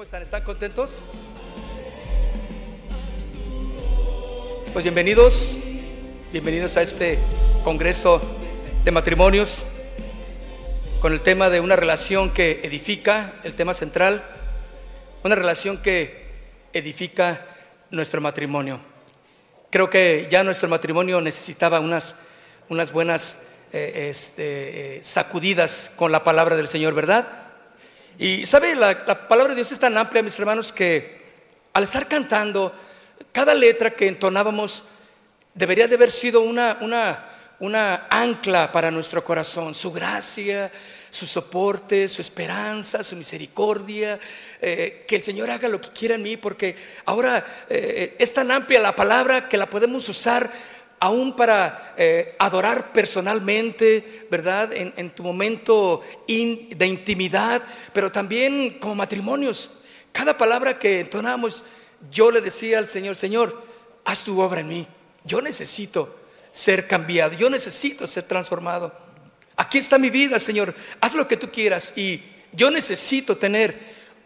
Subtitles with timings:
[0.00, 0.22] ¿Cómo están?
[0.22, 1.02] ¿Están contentos?
[4.72, 5.58] Pues bienvenidos,
[6.32, 7.18] bienvenidos a este
[7.64, 8.22] Congreso
[8.82, 9.62] de Matrimonios
[11.00, 14.24] con el tema de una relación que edifica, el tema central,
[15.22, 16.30] una relación que
[16.72, 17.44] edifica
[17.90, 18.80] nuestro matrimonio.
[19.68, 22.16] Creo que ya nuestro matrimonio necesitaba unas,
[22.70, 27.49] unas buenas eh, este, eh, sacudidas con la palabra del Señor, ¿verdad?
[28.20, 31.22] Y sabe, la, palabra de Dios es tan amplia, mis hermanos, que
[31.72, 32.70] al estar cantando,
[33.32, 34.84] cada letra que entonábamos
[35.54, 37.24] debería de haber sido una, una,
[37.60, 40.70] una ancla para nuestro corazón, su gracia,
[41.08, 44.20] su soporte, su esperanza, su misericordia,
[44.60, 48.50] eh, que el Señor haga lo que quiera en mí, porque ahora eh, es tan
[48.50, 50.52] amplia la palabra que la podemos usar
[51.00, 54.70] aún para eh, adorar personalmente, ¿verdad?
[54.74, 57.62] En, tu momento de intimidad,
[57.94, 59.70] pero también como matrimonios.
[60.12, 61.64] Cada palabra que entonamos,
[62.10, 63.62] yo le decía al Señor, Señor,
[64.04, 64.86] haz tu obra en mí.
[65.24, 66.14] Yo necesito
[66.52, 68.92] ser cambiado, yo necesito ser transformado.
[69.56, 71.94] Aquí está mi vida, Señor, haz lo que tú quieras.
[71.96, 73.74] Y yo necesito tener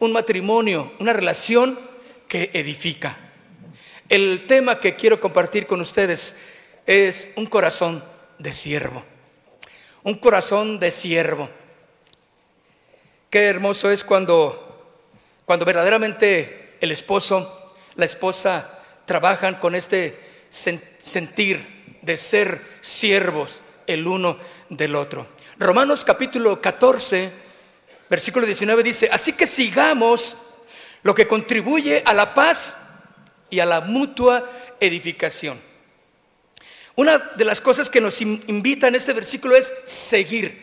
[0.01, 1.79] un matrimonio, una relación
[2.27, 3.17] que edifica.
[4.09, 6.54] El tema que quiero compartir con ustedes
[6.87, 8.03] es un corazón
[8.39, 9.03] de siervo.
[10.03, 11.49] Un corazón de siervo.
[13.31, 15.01] Qué hermoso es cuando,
[15.45, 20.19] cuando verdaderamente el esposo, la esposa trabajan con este
[20.51, 24.39] sentir de ser siervos el uno
[24.69, 25.27] del otro.
[25.59, 27.31] Romanos capítulo 14,
[28.09, 30.37] versículo 19 dice, así que sigamos
[31.03, 32.77] lo que contribuye a la paz
[33.51, 34.45] y a la mutua
[34.81, 35.74] edificación.
[36.97, 40.63] Una de las cosas que nos invita en este versículo es seguir.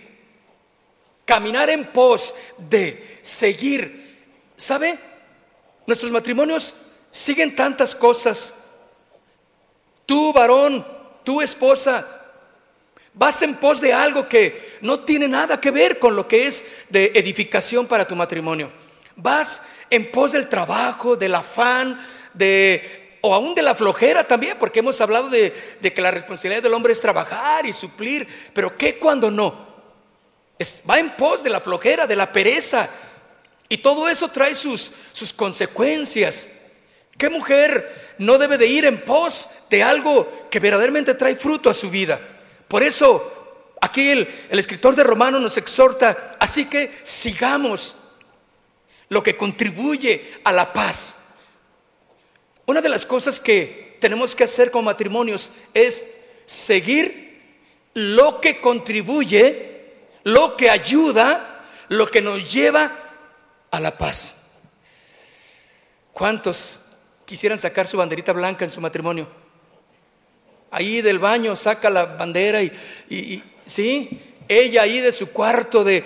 [1.26, 4.26] Caminar en pos de seguir.
[4.56, 4.98] ¿Sabe?
[5.86, 6.76] Nuestros matrimonios
[7.10, 8.56] siguen tantas cosas.
[10.06, 10.86] Tú, varón,
[11.24, 12.08] tu esposa,
[13.14, 16.66] vas en pos de algo que no tiene nada que ver con lo que es
[16.90, 18.72] de edificación para tu matrimonio.
[19.18, 22.00] Vas en pos del trabajo, del afán,
[22.34, 26.74] de o aún de la flojera también, porque hemos hablado de, que la responsabilidad del
[26.74, 29.72] hombre es trabajar y suplir, pero ¿qué cuando no?
[30.88, 32.88] va en pos de la flojera, de la pereza,
[33.70, 34.92] y todo eso trae sus,
[35.36, 36.50] consecuencias.
[37.18, 41.74] ¿Qué mujer no debe de ir en pos de algo que verdaderamente trae fruto a
[41.74, 42.20] su vida?
[42.68, 47.96] Por eso aquí el, el escritor de Romanos nos exhorta, así que sigamos
[49.10, 51.21] lo que contribuye a la paz
[52.72, 56.04] una de las cosas que tenemos que hacer como matrimonios es
[56.46, 57.40] seguir
[57.94, 59.86] lo que contribuye,
[60.24, 62.96] lo que ayuda, lo que nos lleva
[63.70, 64.54] a la paz.
[66.14, 66.82] ¿Cuántos
[67.26, 69.28] quisieran sacar su banderita blanca en su matrimonio?
[70.72, 76.04] Ahí del baño saca la bandera y, sí, ella ahí de su cuarto de,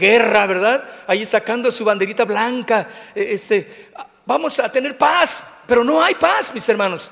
[0.00, 0.82] guerra, ¿verdad?
[1.06, 2.88] Ahí sacando su banderita blanca.
[3.14, 3.90] E, ese,
[4.26, 7.10] vamos a tener paz, pero no hay paz, mis hermanos.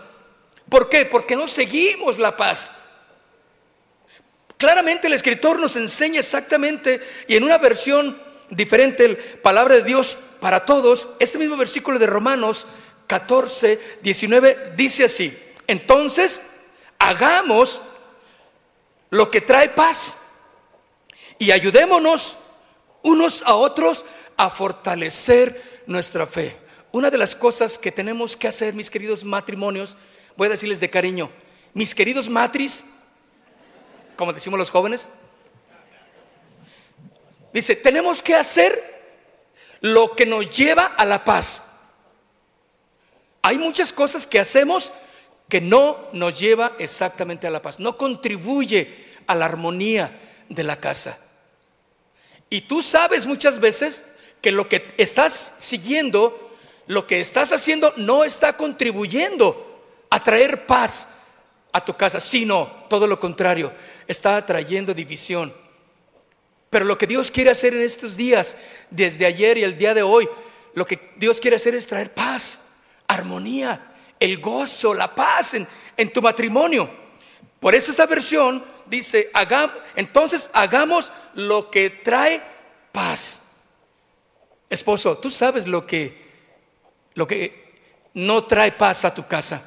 [0.68, 1.06] ¿Por qué?
[1.06, 2.70] Porque no seguimos la paz.
[4.56, 8.18] Claramente el escritor nos enseña exactamente, y en una versión
[8.50, 12.66] diferente, el palabra de Dios para todos, este mismo versículo de Romanos
[13.06, 15.36] 14, 19 dice así,
[15.66, 16.42] entonces
[16.98, 17.80] hagamos
[19.10, 20.16] lo que trae paz
[21.38, 22.36] y ayudémonos
[23.02, 24.04] unos a otros
[24.36, 26.56] a fortalecer nuestra fe.
[26.90, 29.96] Una de las cosas que tenemos que hacer, mis queridos matrimonios,
[30.36, 31.30] voy a decirles de cariño,
[31.74, 32.84] mis queridos matris,
[34.16, 35.10] como decimos los jóvenes,
[37.52, 38.82] dice, tenemos que hacer
[39.80, 41.64] lo que nos lleva a la paz.
[43.42, 44.92] Hay muchas cosas que hacemos
[45.48, 48.92] que no nos lleva exactamente a la paz, no contribuye
[49.26, 50.18] a la armonía
[50.48, 51.18] de la casa.
[52.50, 54.04] Y tú sabes muchas veces
[54.40, 56.47] que lo que estás siguiendo
[56.88, 61.08] lo que estás haciendo no está contribuyendo a traer paz
[61.70, 63.72] a tu casa, sino todo lo contrario,
[64.06, 65.52] está trayendo división.
[66.70, 68.56] Pero lo que Dios quiere hacer en estos días,
[68.90, 70.28] desde ayer y el día de hoy,
[70.74, 72.76] lo que Dios quiere hacer es traer paz,
[73.06, 76.88] armonía, el gozo, la paz en, en tu matrimonio.
[77.60, 79.30] Por eso esta versión dice,
[79.94, 82.40] entonces hagamos lo que trae
[82.92, 83.42] paz.
[84.70, 86.27] Esposo, tú sabes lo que
[87.18, 87.74] lo que
[88.14, 89.60] no trae paz a tu casa.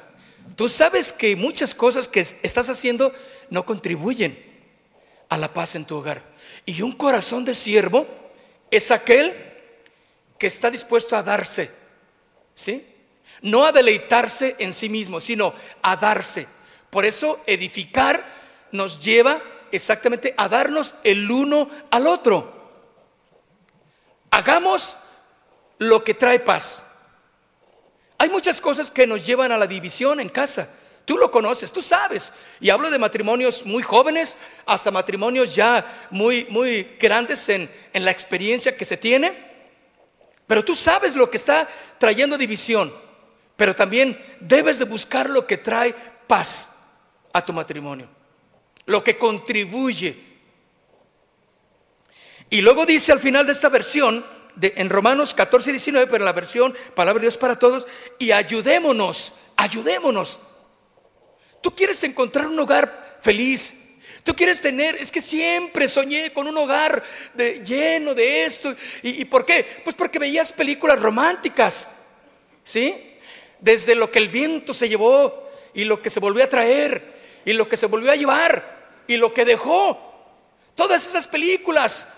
[0.56, 3.12] Tú sabes que muchas cosas que estás haciendo
[3.50, 4.42] no contribuyen
[5.28, 6.22] a la paz en tu hogar.
[6.64, 8.06] Y un corazón de siervo
[8.70, 9.34] es aquel
[10.38, 11.70] que está dispuesto a darse,
[12.54, 12.86] ¿sí?
[13.42, 15.52] No a deleitarse en sí mismo, sino
[15.82, 16.46] a darse.
[16.88, 18.24] Por eso edificar
[18.72, 22.50] nos lleva exactamente a darnos el uno al otro.
[24.30, 24.96] Hagamos
[25.76, 26.91] lo que trae paz.
[28.18, 30.68] Hay muchas cosas que nos llevan a la división en casa.
[31.04, 32.32] Tú lo conoces, tú sabes.
[32.60, 38.10] Y hablo de matrimonios muy jóvenes hasta matrimonios ya muy, muy grandes en, en la
[38.10, 39.52] experiencia que se tiene.
[40.46, 41.68] Pero tú sabes lo que está
[41.98, 42.92] trayendo división.
[43.56, 45.94] Pero también debes de buscar lo que trae
[46.26, 46.88] paz
[47.32, 48.08] a tu matrimonio.
[48.86, 50.32] Lo que contribuye.
[52.50, 54.24] Y luego dice al final de esta versión,
[54.60, 57.86] en Romanos 14 y 19, pero en la versión Palabra de Dios para todos,
[58.18, 60.40] y ayudémonos, ayudémonos.
[61.60, 63.78] Tú quieres encontrar un hogar feliz.
[64.24, 67.02] Tú quieres tener, es que siempre soñé con un hogar
[67.64, 68.74] lleno de esto.
[69.02, 69.64] ¿Y, ¿Y por qué?
[69.84, 71.88] Pues porque veías películas románticas.
[72.64, 73.16] ¿Sí?
[73.58, 77.12] Desde lo que el viento se llevó y lo que se volvió a traer
[77.44, 79.98] y lo que se volvió a llevar y lo que dejó.
[80.74, 82.08] Todas esas películas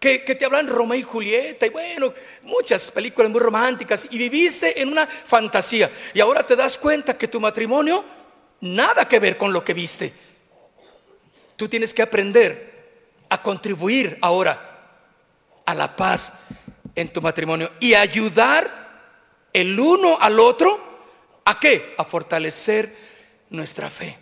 [0.00, 2.12] que, te hablan Romeo y Julieta y bueno,
[2.42, 7.28] muchas películas muy románticas y viviste en una fantasía y ahora te das cuenta que
[7.28, 8.04] tu matrimonio
[8.60, 10.12] nada que ver con lo que viste.
[11.56, 12.74] Tú tienes que aprender
[13.28, 14.74] a contribuir ahora
[15.64, 16.34] a la paz
[16.94, 18.84] en tu matrimonio y ayudar
[19.52, 20.78] el uno al otro
[21.44, 21.94] a qué?
[21.98, 22.94] A fortalecer
[23.50, 24.18] nuestra fe.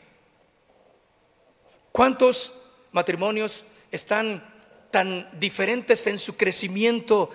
[1.91, 2.53] ¿Cuántos
[2.93, 4.51] matrimonios están
[4.93, 7.31] tan diferentes en su crecimiento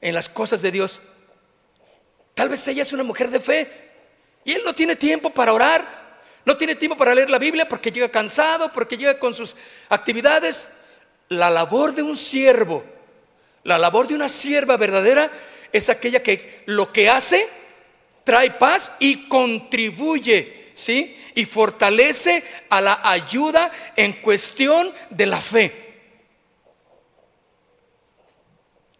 [0.00, 1.02] en las cosas de Dios.
[2.34, 3.70] Tal vez ella es una mujer de fe
[4.44, 5.86] y él no tiene tiempo para orar,
[6.46, 9.56] no tiene tiempo para leer la Biblia porque llega cansado, porque llega con sus
[9.90, 10.70] actividades.
[11.28, 12.82] La labor de un siervo,
[13.64, 15.30] la labor de una sierva verdadera
[15.72, 17.46] es aquella que lo que hace
[18.24, 21.16] trae paz y contribuye, ¿sí?
[21.34, 25.89] Y fortalece a la ayuda en cuestión de la fe.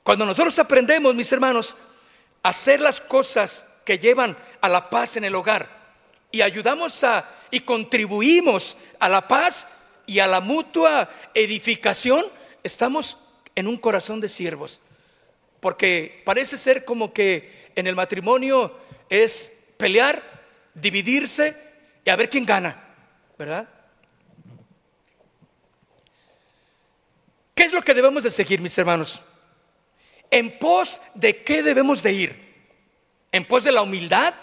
[0.02, 1.76] Cuando nosotros aprendemos, mis hermanos,
[2.42, 5.68] a hacer las cosas que llevan a la paz en el hogar
[6.30, 9.66] y ayudamos a y contribuimos a la paz
[10.06, 12.24] y a la mutua edificación,
[12.62, 13.16] estamos
[13.54, 14.80] en un corazón de siervos.
[15.60, 18.76] Porque parece ser como que en el matrimonio
[19.08, 20.22] es pelear,
[20.74, 21.56] dividirse
[22.04, 22.82] y a ver quién gana,
[23.38, 23.68] ¿verdad?
[27.54, 29.20] ¿Qué es lo que debemos de seguir, mis hermanos?
[30.30, 32.50] ¿En pos de qué debemos de ir?
[33.32, 34.34] ¿En pos de la humildad?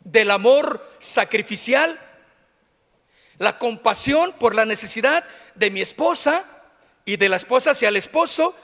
[0.00, 2.00] ¿Del amor sacrificial?
[3.38, 5.24] ¿La compasión por la necesidad
[5.54, 6.44] de mi esposa
[7.04, 8.54] y de la esposa hacia el esposo?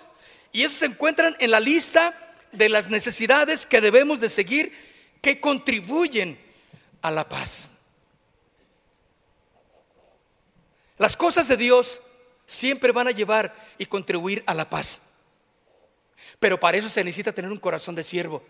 [0.53, 2.15] Y eso se encuentran en la lista
[2.53, 4.73] de las necesidades que debemos de seguir
[5.23, 6.41] que contribuyen
[7.03, 7.73] a la paz.
[10.99, 12.01] Las cosas de Dios
[12.47, 15.10] siempre van a llevar y contribuir a la paz.
[16.39, 18.43] Pero para eso se necesita tener un corazón de siervo,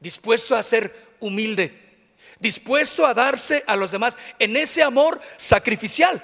[0.00, 1.78] dispuesto a ser humilde,
[2.38, 6.22] dispuesto a darse a los demás en ese amor sacrificial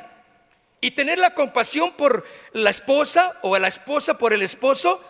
[0.80, 5.00] y tener la compasión por la esposa o la esposa por el esposo.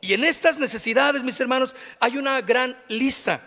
[0.00, 3.40] Y en estas necesidades, mis hermanos, hay una gran lista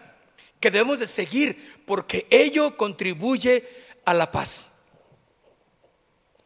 [0.59, 3.67] que debemos de seguir porque ello contribuye
[4.05, 4.69] a la paz.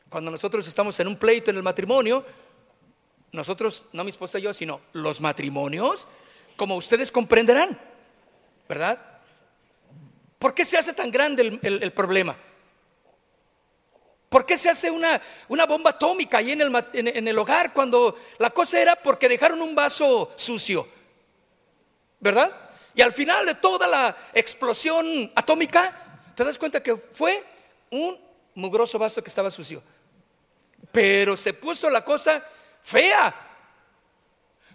[0.09, 2.25] Cuando nosotros estamos en un pleito en el matrimonio,
[3.33, 6.07] nosotros, no mi esposa y yo, sino los matrimonios,
[6.55, 7.77] como ustedes comprenderán,
[8.69, 8.99] ¿verdad?
[10.37, 12.37] ¿Por qué se hace tan grande el, problema?
[14.29, 18.17] ¿Por qué se hace una, una bomba atómica ahí en el, en el hogar cuando
[18.37, 20.87] la cosa era porque dejaron un vaso sucio?
[22.19, 22.51] ¿Verdad?
[22.93, 27.43] Y al final de toda la explosión atómica, te das cuenta que fue
[27.89, 28.19] un
[28.53, 29.81] mugroso vaso que estaba sucio.
[30.91, 32.43] Pero se puso la cosa
[32.83, 33.33] fea.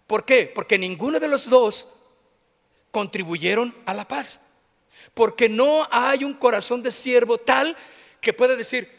[0.07, 0.51] ¿Por qué?
[0.53, 1.87] Porque ninguno de los dos
[2.91, 4.41] contribuyeron a la paz.
[5.15, 7.77] Porque no hay un corazón de siervo tal
[8.21, 8.91] que pueda decir,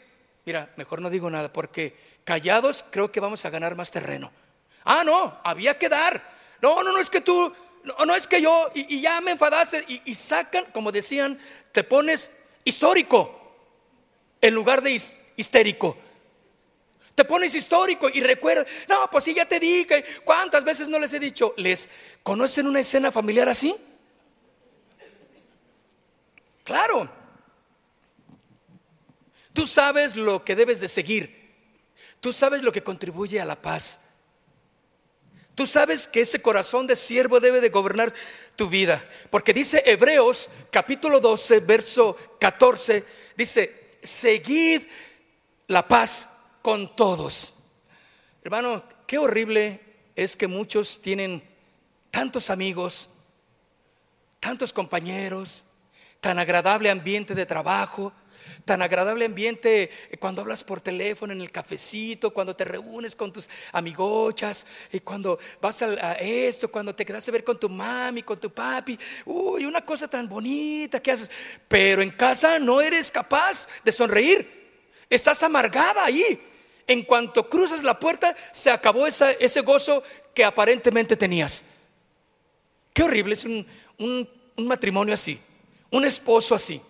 [0.46, 4.30] mira, mejor no digo nada, porque callados creo que vamos a ganar más terreno.
[4.84, 6.22] Ah, no, había que dar.
[6.62, 7.52] No, no, no es que tú,
[7.84, 11.38] no, no es que yo, y, ya me enfadaste, y, y, sacan, como decían,
[11.72, 12.30] te pones
[12.64, 13.54] histórico
[14.40, 15.00] en lugar de
[15.36, 15.96] histérico.
[17.14, 21.12] Te pones histórico y recuerdas, no, pues sí, ya te dije, ¿cuántas veces no les
[21.12, 21.54] he dicho?
[21.56, 21.90] ¿Les
[22.22, 23.74] conocen una escena familiar así?
[26.64, 27.10] Claro.
[29.52, 31.40] Tú sabes lo que debes de seguir.
[32.20, 34.00] Tú sabes lo que contribuye a la paz.
[35.54, 38.14] Tú sabes que ese corazón de siervo debe de gobernar
[38.56, 39.04] tu vida.
[39.30, 43.04] Porque dice Hebreos capítulo 12, verso 14,
[43.36, 44.82] dice, seguid
[45.66, 46.28] la paz
[46.62, 47.54] con todos.
[48.42, 49.80] Hermano, qué horrible
[50.16, 51.42] es que muchos tienen
[52.10, 53.08] tantos amigos,
[54.40, 55.64] tantos compañeros,
[56.20, 58.12] tan agradable ambiente de trabajo,
[58.64, 63.48] tan agradable ambiente cuando hablas por teléfono en el cafecito, cuando te reúnes con tus
[63.72, 68.38] amigochas, y cuando vas a, esto, cuando te quedas a ver con tu mami, con
[68.38, 71.30] tu papi, uy, una cosa tan bonita que haces,
[71.68, 74.46] pero en casa no eres capaz de sonreír,
[75.08, 76.46] estás amargada ahí.
[76.90, 80.02] En cuanto cruzas la puerta, se acabó ese gozo
[80.34, 81.62] que aparentemente tenías.
[82.92, 85.40] Qué horrible es un matrimonio así,
[85.90, 86.82] un esposo así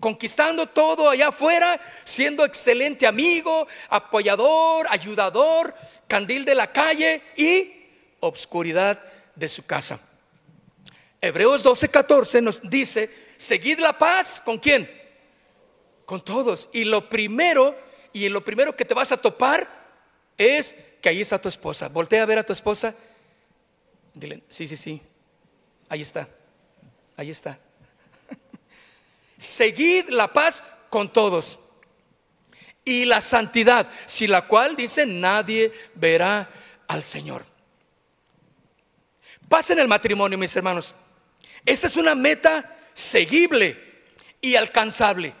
[0.00, 5.72] conquistando todo allá afuera, siendo excelente amigo, apoyador, ayudador,
[6.08, 7.70] candil de la calle y
[8.18, 9.00] obscuridad
[9.36, 10.00] de su casa.
[11.20, 14.90] Hebreos 12:14 nos dice, seguid la paz con quién?
[16.04, 16.68] Con todos.
[16.72, 19.68] Y lo primero, y lo primero que te vas a topar
[20.38, 21.88] es que ahí está tu esposa.
[21.88, 22.94] Voltea a ver a tu esposa.
[24.14, 25.00] Dile, sí, sí, sí.
[25.88, 26.28] Ahí está.
[27.16, 27.58] Ahí está
[29.38, 31.58] seguid la paz con todos.
[32.84, 36.48] Y la santidad, si la cual dice nadie verá
[36.88, 37.44] al Señor.
[39.48, 40.94] Paz en el matrimonio, mis hermanos.
[41.64, 43.76] Esta es una meta seguible
[44.40, 45.34] y alcanzable.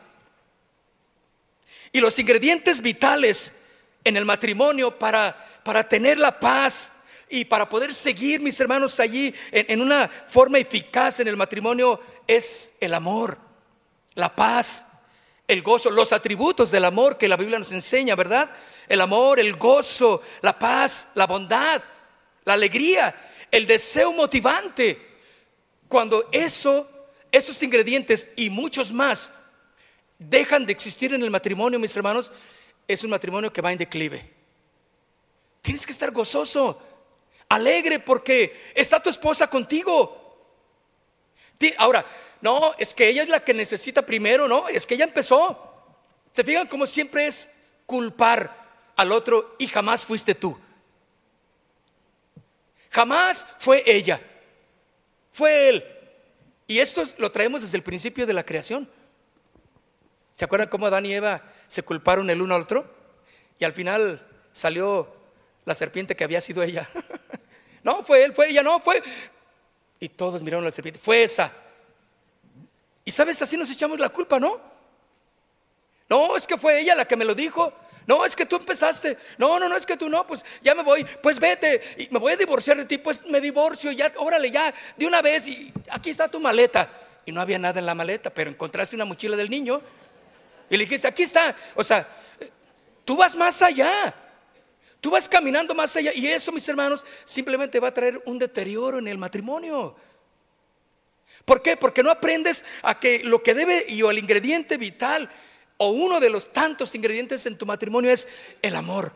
[1.92, 3.54] Y los ingredientes vitales
[4.02, 6.92] en el matrimonio para, para tener la paz
[7.28, 12.74] y para poder seguir, mis hermanos, allí en, una forma eficaz en el matrimonio es
[12.80, 13.38] el amor
[14.14, 14.86] la paz,
[15.48, 18.50] el gozo, los atributos del amor que la Biblia nos enseña, ¿verdad?
[18.88, 21.82] El amor, el gozo, la paz, la bondad,
[22.44, 23.14] la alegría,
[23.50, 25.10] el deseo motivante.
[25.88, 26.88] Cuando eso,
[27.30, 29.32] esos ingredientes y muchos más
[30.28, 32.32] dejan de existir en el matrimonio, mis hermanos,
[32.88, 34.28] es un matrimonio que va en declive.
[35.60, 36.80] Tienes que estar gozoso,
[37.48, 40.18] alegre porque está tu esposa contigo.
[41.78, 42.04] Ahora,
[42.40, 45.70] no, es que ella es la que necesita primero, no, es que ella empezó.
[46.32, 47.50] Se fijan como siempre es
[47.86, 50.58] culpar al otro y jamás fuiste tú.
[52.90, 54.20] Jamás fue ella,
[55.30, 55.84] fue él.
[56.66, 58.88] Y esto lo traemos desde el principio de la creación.
[60.34, 62.86] ¿Se acuerdan cómo Adán y Eva se culparon el uno al otro?
[63.58, 65.08] Y al final salió
[65.64, 66.88] la serpiente que había sido ella.
[67.82, 69.02] no, fue él, fue ella, no, fue.
[70.00, 71.52] Y todos miraron a la serpiente, fue esa.
[73.04, 74.60] Y sabes, así nos echamos la culpa, ¿no?
[76.08, 77.72] No, es que fue ella la que me lo dijo.
[78.06, 79.16] No, es que tú empezaste.
[79.38, 81.04] No, no, no, es que tú no, pues ya me voy.
[81.22, 84.74] Pues vete, y me voy a divorciar de ti, pues me divorcio, ya, órale, ya,
[84.96, 86.90] de una vez, y aquí está tu maleta.
[87.24, 89.80] Y no había nada en la maleta, pero encontraste una mochila del niño
[90.72, 91.54] y le dijiste, aquí está.
[91.74, 92.08] O sea,
[93.04, 94.14] tú vas más allá.
[95.02, 96.12] Tú vas caminando más allá.
[96.14, 99.94] Y eso, mis hermanos, simplemente va a traer un deterioro en el matrimonio.
[101.44, 101.76] ¿Por qué?
[101.76, 105.28] Porque no aprendes a que lo que debe y o el ingrediente vital
[105.76, 108.26] o uno de los tantos ingredientes en tu matrimonio es
[108.62, 109.12] el amor.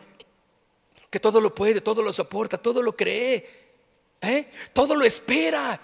[1.09, 3.49] Que todo lo puede, todo lo soporta, todo lo cree,
[4.21, 4.51] ¿eh?
[4.75, 5.81] todo lo espera.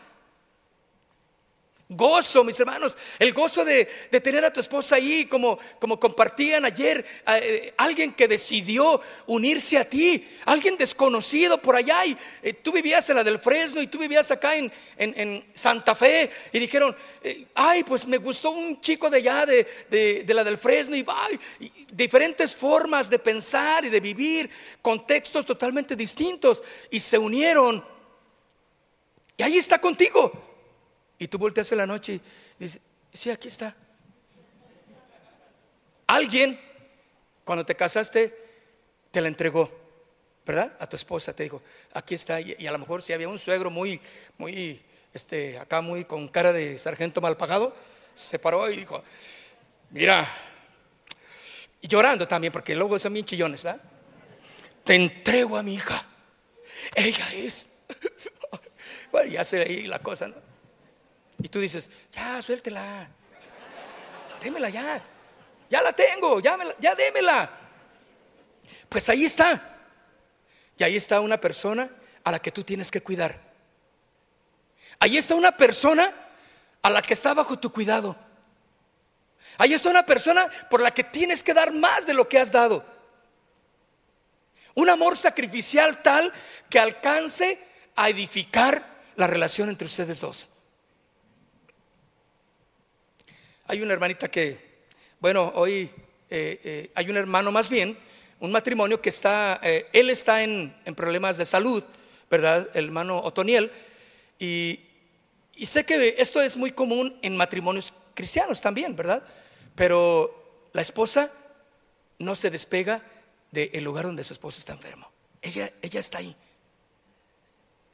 [1.96, 3.84] Gozo, mis hermanos, el gozo de,
[4.22, 9.88] tener a tu esposa ahí, como, como compartían ayer, eh, alguien que decidió unirse a
[9.88, 13.98] ti, alguien desconocido por allá, y eh, tú vivías en la del Fresno y tú
[13.98, 19.10] vivías acá en, en, Santa Fe, y dijeron, eh, ay, pues me gustó un chico
[19.10, 19.66] de allá, de,
[20.24, 21.04] de, la del Fresno, y,
[21.60, 27.84] y diferentes formas de pensar y de vivir, contextos totalmente distintos, y se unieron,
[29.36, 30.51] y ahí está contigo.
[31.22, 32.20] Y tú volteas en la noche y
[32.64, 32.80] dices,
[33.12, 33.72] sí, aquí está.
[36.08, 36.58] Alguien,
[37.44, 38.36] cuando te casaste,
[39.08, 39.70] te la entregó,
[40.44, 40.76] ¿verdad?
[40.80, 41.62] A tu esposa te dijo,
[41.94, 42.40] aquí está.
[42.40, 44.00] Y, a lo mejor si había un suegro muy,
[44.36, 44.82] muy,
[45.14, 47.72] este, acá muy con cara de sargento mal pagado,
[48.16, 49.04] se paró y dijo,
[49.90, 50.28] mira,
[51.80, 53.80] y llorando también, porque luego son bien chillones, ¿verdad?
[54.82, 56.04] Te entrego a mi hija.
[56.96, 57.68] Ella es.
[59.12, 60.51] bueno, ya se ahí la cosa, ¿no?
[61.42, 63.08] Y tú dices, ya, suéltela.
[64.40, 65.02] Démela ya.
[65.68, 67.50] Ya la tengo, ya, ya démela.
[68.88, 69.60] Pues ahí está.
[70.78, 71.90] Y ahí está una persona
[72.22, 73.40] a la que tú tienes que cuidar.
[75.00, 76.12] Ahí está una persona
[76.80, 78.16] a la que está bajo tu cuidado.
[79.58, 82.52] Ahí está una persona por la que tienes que dar más de lo que has
[82.52, 82.84] dado.
[84.74, 86.32] Un amor sacrificial tal
[86.70, 87.58] que alcance
[87.96, 88.84] a edificar
[89.16, 90.48] la relación entre ustedes dos.
[93.66, 94.58] Hay una hermanita que,
[95.20, 95.88] bueno, hoy
[96.30, 97.96] eh, eh, hay un hermano más bien,
[98.40, 101.84] un matrimonio que está, eh, él está en, problemas de salud,
[102.30, 102.68] ¿verdad?
[102.74, 103.70] El hermano Otoniel.
[104.38, 104.80] Y,
[105.54, 109.22] y sé que esto es muy común en matrimonios cristianos también, ¿verdad?
[109.76, 111.30] Pero la esposa
[112.18, 113.02] no se despega
[113.52, 115.10] del lugar donde su esposo está enfermo.
[115.40, 116.34] Ella, ella está ahí.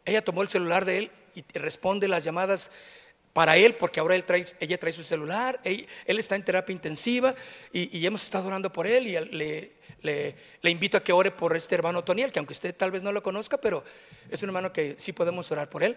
[0.04, 2.70] Ella tomó el celular de él y responde las llamadas
[3.38, 7.36] para él, porque ahora él trae, ella trae su celular, él, está en terapia intensiva
[7.72, 9.16] y, hemos estado orando por él y
[10.02, 13.12] le, invito a que ore por este hermano Toniel, que aunque usted tal vez no
[13.12, 13.84] lo conozca, pero
[14.28, 15.96] es un hermano que sí podemos orar por él.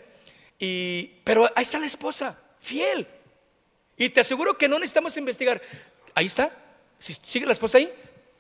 [0.60, 3.08] Y, pero ahí está la esposa, fiel.
[3.98, 5.60] Y te aseguro que no necesitamos investigar.
[6.14, 6.52] Ahí está.
[7.00, 7.92] Si sigue la esposa ahí,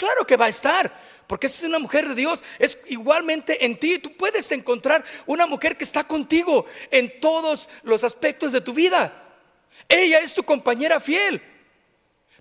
[0.01, 0.91] Claro que va a estar,
[1.27, 2.43] porque es una mujer de Dios.
[2.57, 3.99] Es igualmente en ti.
[3.99, 9.13] Tú puedes encontrar una mujer que está contigo en todos los aspectos de tu vida.
[9.87, 11.39] Ella es tu compañera fiel.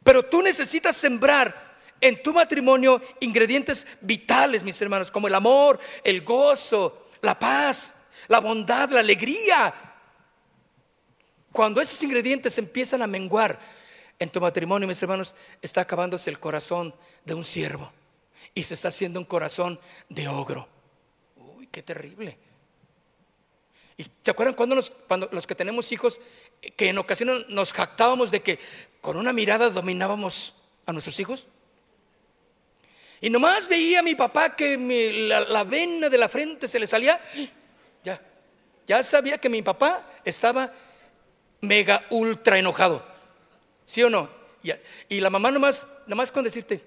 [0.02, 6.22] Pero tú necesitas sembrar en tu matrimonio ingredientes vitales, mis hermanos, como el amor, el
[6.22, 7.94] gozo, la paz,
[8.28, 9.74] la bondad, la alegría.
[11.52, 13.60] Cuando esos ingredientes empiezan a menguar,
[14.20, 17.90] en tu matrimonio, mis hermanos, está acabándose el corazón de un siervo
[18.54, 20.68] y se está haciendo un corazón de ogro.
[21.36, 22.36] Uy, qué terrible.
[23.96, 26.20] ¿Y se acuerdan cuando, cuando los que tenemos hijos,
[26.76, 28.58] que en ocasiones nos jactábamos de que
[29.00, 31.46] con una mirada dominábamos a nuestros hijos?
[33.22, 34.76] Y nomás veía a mi papá que
[35.28, 37.20] la, la, vena de la frente se le salía.
[38.04, 38.20] Ya,
[38.86, 40.72] ya sabía que mi papá estaba
[41.62, 43.09] mega ultra enojado.
[43.90, 44.30] ¿Sí o no?
[45.08, 46.80] Y, la mamá nomás, nomás con decirte,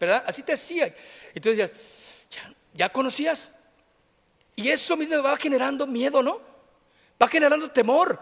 [0.00, 0.24] ¿verdad?
[0.26, 0.92] Así te hacía.
[1.32, 1.72] Y tú decías,
[2.74, 3.52] ya, conocías.
[4.56, 6.40] Y eso mismo va generando miedo, ¿no?
[7.22, 8.20] Va generando temor.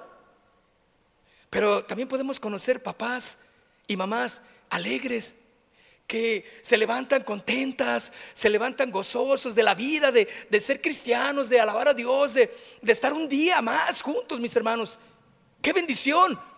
[1.49, 3.47] Pero también podemos conocer papás
[3.87, 5.37] y mamás alegres
[6.07, 11.89] que se levantan contentas, se levantan gozosos de la vida, de, ser cristianos, de alabar
[11.89, 14.99] a Dios, de, de estar un día más juntos, mis hermanos.
[15.63, 16.50] ¡Qué bendición!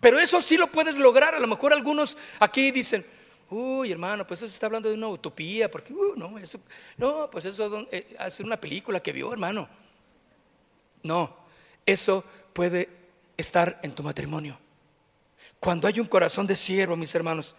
[0.00, 1.34] Pero eso sí lo puedes lograr.
[1.34, 3.04] A lo mejor algunos aquí dicen,
[3.50, 6.60] uy, hermano, pues eso está hablando de una utopía, porque, uh, no, eso,
[6.96, 9.68] no, pues eso eh, es una película que vio, hermano.
[11.02, 11.36] No,
[11.84, 12.88] eso puede
[13.36, 14.58] estar en tu matrimonio.
[15.58, 17.56] Cuando hay un corazón de siervo, mis hermanos.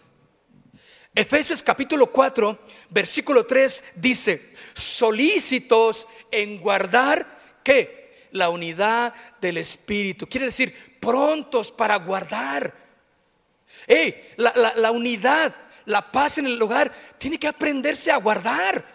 [1.16, 2.60] Efesios capítulo 4,
[2.92, 8.00] versículo 3 dice, solícitos en guardar, ¿qué?
[8.32, 10.28] la unidad del Espíritu.
[10.28, 12.74] Quiere decir, prontos para guardar.
[14.38, 18.86] la, unidad, la paz en el hogar, tiene que aprenderse a guardar.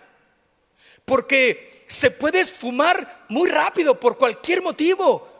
[1.04, 5.30] Porque se puede esfumar muy rápido por cualquier motivo.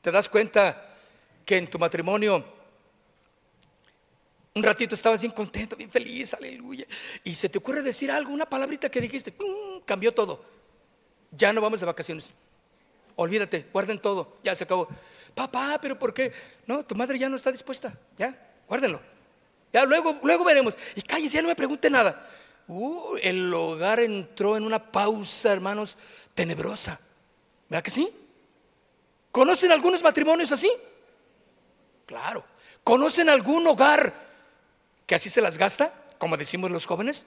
[0.00, 0.96] ¿Te das cuenta
[1.44, 2.44] que en tu matrimonio
[4.54, 6.84] un ratito estabas bien contento, bien feliz, aleluya,
[7.24, 9.32] y se te ocurre decir algo, una palabrita que dijiste,
[9.86, 10.44] cambió todo
[11.32, 12.32] ya no vamos de vacaciones.
[13.16, 14.88] Olvídate, guarden todo, ya se acabó.
[15.34, 16.32] Papá, pero ¿por qué?
[16.66, 18.36] No, tu madre ya no está dispuesta, ya,
[18.68, 19.00] guárdenlo.
[19.72, 20.76] Ya luego, luego veremos.
[20.94, 22.26] Y cállense, ya no me pregunte nada.
[22.68, 25.96] Uh, el hogar entró en una pausa, hermanos,
[26.34, 27.00] tenebrosa.
[27.68, 28.08] ¿Verdad que sí?
[29.30, 30.70] ¿Conocen algunos matrimonios así?
[32.04, 32.44] Claro.
[32.84, 34.12] ¿Conocen algún hogar
[35.06, 37.26] que así se las gasta, como decimos los jóvenes?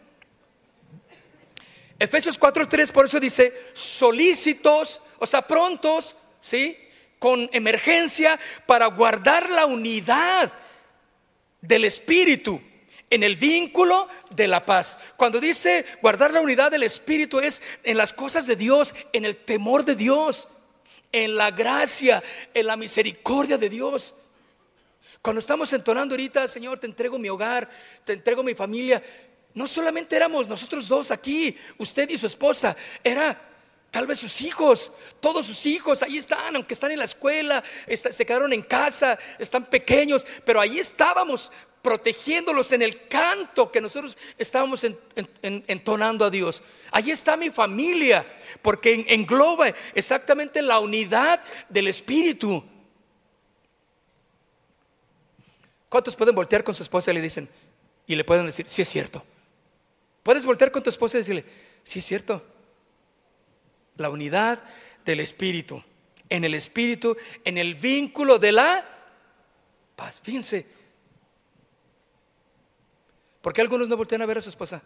[1.98, 6.78] Efesios 4:3 por eso dice, solícitos, o sea, prontos, ¿sí?
[7.20, 10.52] Con emergencia para guardar la unidad
[11.62, 12.62] del Espíritu
[13.10, 15.00] en el vínculo de la paz.
[15.16, 19.38] Cuando dice guardar la unidad del Espíritu es en las cosas de Dios, en el
[19.38, 20.50] temor de Dios,
[21.12, 22.22] en la gracia,
[22.54, 24.16] en la misericordia de Dios.
[25.22, 27.70] Cuando estamos entonando ahorita, Señor, te entrego mi hogar,
[28.04, 29.02] te entrego mi familia,
[29.56, 33.42] no solamente éramos nosotros dos aquí, usted y su esposa, era
[33.90, 34.92] tal vez sus hijos,
[35.22, 39.66] todos sus hijos, ahí están, aunque están en la escuela, se quedaron en casa, están
[39.66, 44.86] pequeños, pero ahí estábamos protegiéndolos en el canto que nosotros estábamos
[45.42, 46.62] entonando a Dios.
[46.92, 48.26] Ahí está mi familia,
[48.62, 52.62] porque engloba exactamente la unidad del Espíritu.
[55.88, 57.48] ¿Cuántos pueden voltear con su esposa y le dicen,
[58.08, 59.24] y le pueden decir, sí es cierto?
[60.26, 61.46] Puedes voltear con tu esposa y decirle,
[61.84, 62.44] sí es cierto,
[63.98, 64.64] la unidad
[65.06, 65.84] del Espíritu,
[66.30, 68.84] en el Espíritu, en el vínculo de la
[69.96, 70.20] paz.
[70.24, 70.66] Fíjense,
[73.46, 74.82] ¿Por qué algunos no voltean a ver a su esposa?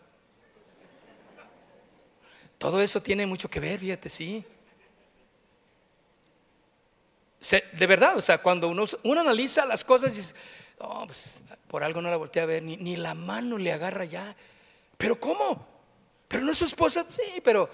[2.57, 4.43] Todo eso tiene mucho que ver, fíjate, sí.
[7.39, 10.35] de verdad, o sea, cuando uno, analiza las cosas y dice,
[10.79, 14.35] oh, pues por algo no la voltea a ver, ni la mano le agarra ya.
[14.99, 15.65] ¿Pero cómo?
[16.27, 17.05] ¿Pero no es su esposa?
[17.09, 17.69] Sí, pero,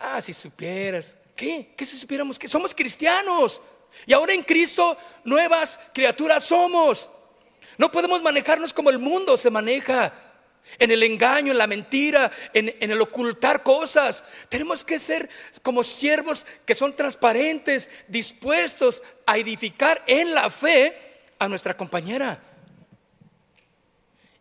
[0.00, 1.14] ah, si supieras.
[1.36, 1.74] ¿Qué?
[1.76, 3.60] ¿Qué si supiéramos que somos cristianos?
[4.06, 7.10] Y ahora en Cristo nuevas criaturas somos.
[7.76, 10.14] No podemos manejarnos como el mundo se maneja.
[10.78, 14.24] En el engaño, en la mentira, en, el ocultar cosas.
[14.48, 15.28] Tenemos que ser
[15.60, 22.42] como siervos que son transparentes, dispuestos a edificar en la fe a nuestra compañera.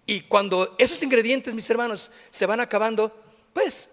[0.06, 3.92] Y cuando esos ingredientes, mis hermanos, se van acabando, pues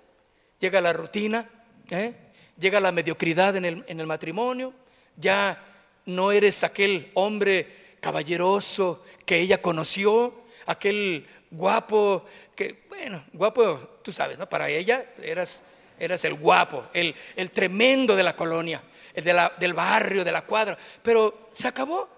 [0.59, 1.49] llega la rutina,
[1.91, 2.15] ¿eh?
[2.59, 4.75] llega la mediocridad en el, en el matrimonio,
[5.17, 5.63] ya
[6.07, 14.39] no eres aquel hombre caballeroso que ella conoció, aquel guapo que, bueno, guapo, tú sabes,
[14.39, 14.49] ¿no?
[14.49, 15.63] Para ella eras,
[15.99, 18.83] eras el guapo, el, el tremendo de la colonia,
[19.15, 22.09] el de la, del barrio, de la cuadra, pero se acabó.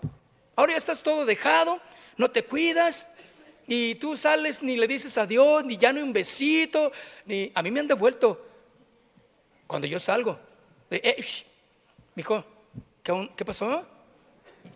[0.56, 1.80] Ahora ya estás todo dejado,
[2.16, 3.08] no te cuidas,
[3.66, 6.92] y tú sales ni le dices adiós, ni ya no un besito,
[7.24, 8.46] ni a mí me han devuelto
[9.66, 10.38] cuando yo salgo.
[10.90, 11.24] Eh, eh
[12.14, 12.44] mijo,
[13.02, 13.86] ¿qué, pasó?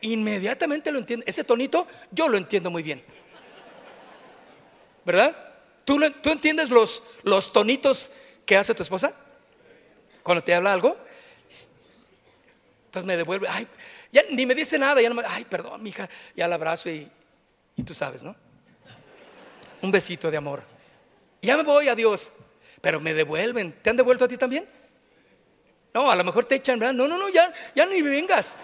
[0.01, 1.25] Inmediatamente lo entiendo.
[1.27, 3.03] Ese tonito yo lo entiendo muy bien.
[5.05, 5.37] ¿Verdad?
[5.85, 8.11] ¿Tú, ¿Tú, entiendes los, los tonitos
[8.45, 9.13] que hace tu esposa?
[10.23, 10.97] Cuando te habla algo.
[12.87, 13.67] Entonces me devuelve, ay,
[14.11, 17.07] ya ni me dice nada, ya no me, ay, perdón, mija, ya la abrazo y,
[17.77, 18.35] y tú sabes, ¿no?
[19.83, 20.63] Un besito de amor.
[21.43, 22.33] Ya me voy, adiós.
[22.81, 23.73] Pero me devuelven.
[23.83, 24.67] ¿Te han devuelto a ti también?
[25.95, 26.79] No, a lo mejor te echan.
[26.79, 28.55] No, no, no, ya, ya ni vengas.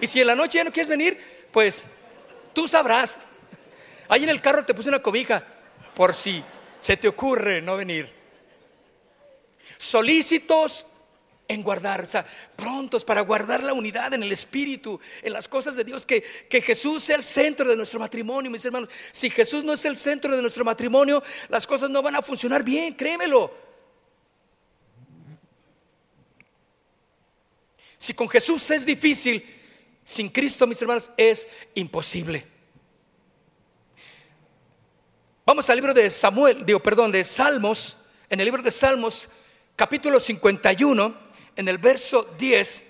[0.00, 1.84] Y si en la noche ya no quieres venir, pues
[2.52, 3.20] tú sabrás.
[4.08, 5.42] Ahí en el carro te puse una cobija
[5.94, 6.42] por si
[6.80, 8.12] se te ocurre no venir.
[9.78, 10.86] Solícitos
[11.48, 15.76] en guardar, o sea, prontos para guardar la unidad en el espíritu, en las cosas
[15.76, 18.88] de Dios, que, que Jesús sea el centro de nuestro matrimonio, mis hermanos.
[19.12, 22.64] Si Jesús no es el centro de nuestro matrimonio, las cosas no van a funcionar
[22.64, 23.52] bien, créemelo.
[27.98, 29.44] Si con Jesús es difícil,
[30.04, 32.46] sin Cristo, mis hermanos, es imposible.
[35.44, 37.96] Vamos al libro de Samuel, digo, perdón, de Salmos,
[38.28, 39.28] en el libro de Salmos,
[39.76, 41.25] capítulo 51
[41.56, 42.84] en el verso 10,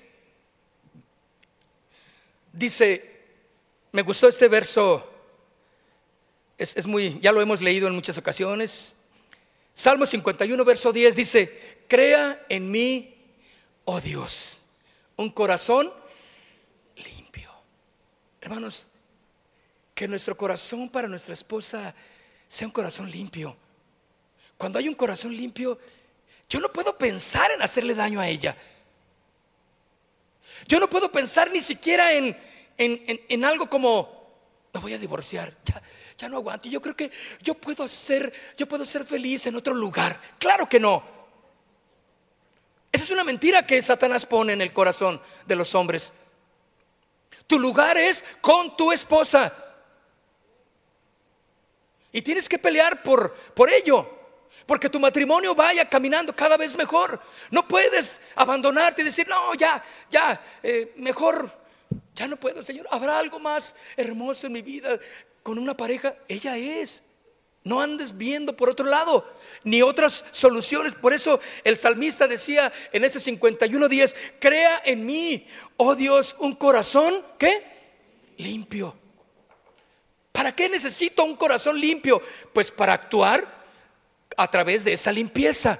[2.52, 3.20] dice,
[3.92, 5.08] me gustó este verso,
[6.58, 8.96] es, es, muy, ya lo hemos leído en muchas ocasiones.
[9.72, 13.14] Salmo 51, verso 10 dice, crea en mí,
[13.84, 14.58] oh Dios,
[15.16, 15.92] un corazón
[16.96, 17.50] limpio.
[18.40, 18.88] Hermanos,
[19.94, 21.94] que nuestro corazón para nuestra esposa
[22.48, 23.56] sea un corazón limpio.
[24.56, 25.78] Cuando hay un corazón limpio,
[26.48, 28.56] yo no puedo pensar en hacerle daño a ella.
[30.68, 32.36] Yo no puedo pensar ni siquiera en,
[32.78, 35.82] en, algo como, me voy a divorciar, ya,
[36.16, 36.68] ya no aguanto.
[36.68, 37.10] Yo creo que
[37.42, 40.20] yo puedo ser, yo puedo ser feliz en otro lugar.
[40.38, 41.02] Claro que no.
[42.92, 46.12] Esa es una mentira que Satanás pone en el corazón de los hombres.
[47.46, 49.52] Tu lugar es con tu esposa.
[52.12, 54.15] Y tienes que pelear por, por ello
[54.66, 57.20] porque tu matrimonio vaya caminando cada vez mejor.
[57.50, 61.50] No puedes abandonarte y decir, no, ya, ya, eh, mejor,
[62.14, 62.88] ya no puedo, Señor.
[62.90, 64.98] ¿Habrá algo más hermoso en mi vida
[65.44, 66.16] con una pareja?
[66.26, 67.04] Ella es.
[67.62, 69.28] No andes viendo por otro lado,
[69.64, 70.94] ni otras soluciones.
[70.94, 76.54] Por eso el salmista decía en ese 51 días, crea en mí, oh Dios, un
[76.54, 77.64] corazón, ¿qué?
[78.36, 78.96] Limpio.
[80.30, 82.22] ¿Para qué necesito un corazón limpio?
[82.52, 83.55] Pues para actuar
[84.36, 85.78] a través de esa limpieza,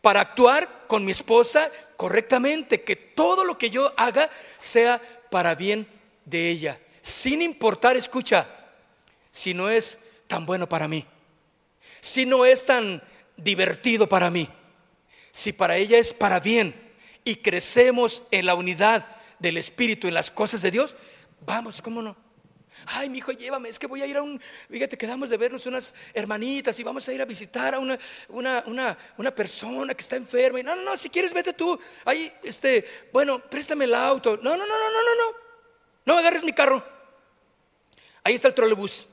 [0.00, 5.88] para actuar con mi esposa correctamente, que todo lo que yo haga sea para bien
[6.24, 8.46] de ella, sin importar, escucha,
[9.30, 11.06] si no es tan bueno para mí,
[12.00, 13.02] si no es tan
[13.36, 14.48] divertido para mí,
[15.32, 16.74] si para ella es para bien
[17.24, 19.08] y crecemos en la unidad
[19.38, 20.94] del Espíritu, en las cosas de Dios,
[21.40, 22.23] vamos, ¿cómo no?
[22.86, 25.64] Ay, mi hijo, llévame, es que voy a ir a un, fíjate, quedamos de vernos
[25.66, 30.16] unas hermanitas y vamos a ir a visitar a una, una, una, persona que está
[30.16, 30.60] enferma.
[30.60, 31.78] Y no, no, no, si quieres, vete tú.
[32.04, 34.38] Ahí, este, bueno, préstame el auto.
[34.42, 35.38] No, no, no, no, no, no, no.
[36.06, 36.84] No agarres mi carro.
[38.22, 39.06] Ahí está el trolebús.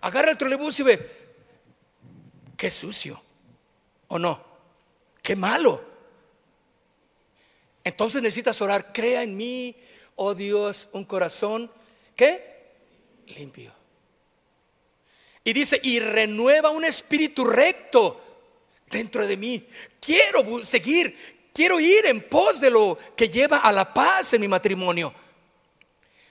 [0.00, 1.10] Agarra el trolebús y ve.
[2.56, 3.20] Qué sucio.
[4.08, 4.44] ¿O no?
[5.22, 5.82] Qué malo.
[7.84, 8.92] Entonces necesitas orar.
[8.92, 9.76] Crea en mí,
[10.14, 11.70] oh Dios, un corazón.
[12.14, 12.55] ¿Qué?
[13.26, 13.72] Limpio.
[15.44, 18.20] Y dice, y renueva un espíritu recto
[18.90, 19.64] dentro de mí.
[20.00, 24.48] Quiero seguir, quiero ir en pos de lo que lleva a la paz en mi
[24.48, 25.14] matrimonio.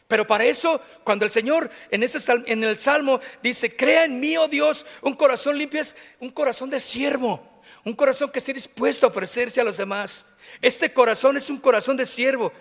[0.08, 4.38] Pero para eso, cuando el Señor en, ese, en el Salmo dice, crea en mí,
[4.38, 9.06] oh Dios, un corazón limpio, es un corazón de siervo, un corazón que esté dispuesto
[9.06, 10.26] a ofrecerse a los demás.
[10.62, 12.52] Este corazón es un corazón de siervo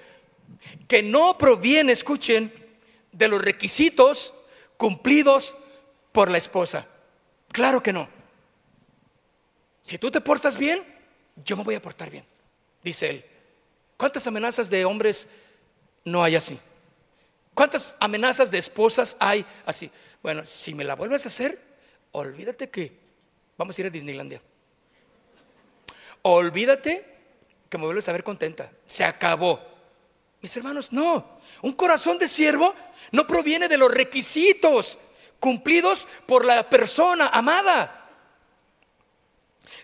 [0.89, 2.51] que no proviene, escuchen,
[3.15, 4.35] de los requisitos
[4.77, 5.57] cumplidos
[6.13, 6.87] por la esposa.
[7.51, 8.09] Claro que no.
[9.83, 10.83] Si tú te portas bien,
[11.45, 12.25] yo me voy a portar bien,
[12.83, 13.25] dice él.
[13.97, 15.29] ¿Cuántas amenazas de hombres
[16.05, 16.59] no hay así?
[17.55, 19.91] ¿Cuántas amenazas de esposas hay así?
[20.23, 21.59] Bueno, si me la vuelves a hacer,
[22.13, 22.93] olvídate que
[23.57, 24.43] vamos a ir a Disneylandia.
[26.23, 27.05] Olvídate
[27.69, 28.73] que me vuelves a ver contenta.
[28.87, 29.61] Se acabó.
[30.41, 31.39] Mis hermanos, no.
[31.63, 32.75] Un corazón de siervo
[33.13, 34.99] no proviene de los requisitos
[35.41, 38.05] cumplidos por la persona amada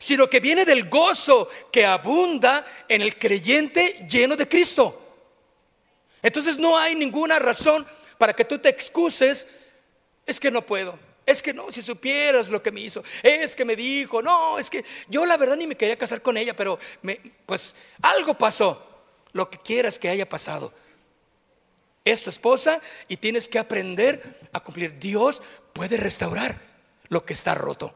[0.01, 4.99] sino que viene del gozo que abunda en el creyente lleno de Cristo.
[6.23, 9.47] Entonces no hay ninguna razón para que tú te excuses,
[10.25, 10.99] es que no puedo.
[11.27, 14.71] Es que no, si supieras lo que me hizo, es que me dijo, no, es
[14.71, 16.79] que yo la verdad ni me quería casar con ella, pero
[17.45, 20.73] pues algo pasó, lo que quieras que haya pasado.
[22.05, 24.99] Es tu esposa y tienes que aprender a cumplir.
[24.99, 26.59] Dios puede restaurar
[27.09, 27.95] lo que está roto.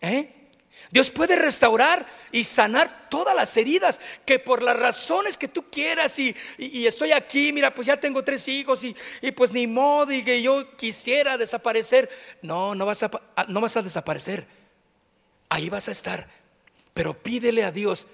[0.00, 0.42] ¿Eh?
[0.90, 6.18] Dios puede restaurar y sanar todas las heridas que por las razones que tú quieras
[6.18, 8.94] y, estoy aquí, mira, pues ya tengo tres hijos y,
[9.32, 12.10] pues ni modo y que yo quisiera desaparecer.
[12.42, 13.10] No, no vas, a,
[13.48, 14.46] no vas a desaparecer.
[15.48, 16.28] Ahí vas a estar.
[16.94, 18.06] Pero pídele a Dios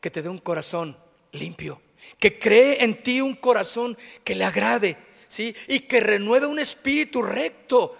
[0.00, 0.96] que te dé un corazón
[1.32, 1.80] limpio,
[2.18, 4.96] que cree en ti un corazón que le agrade,
[5.28, 5.54] ¿sí?
[5.68, 7.98] Y que renueve un espíritu recto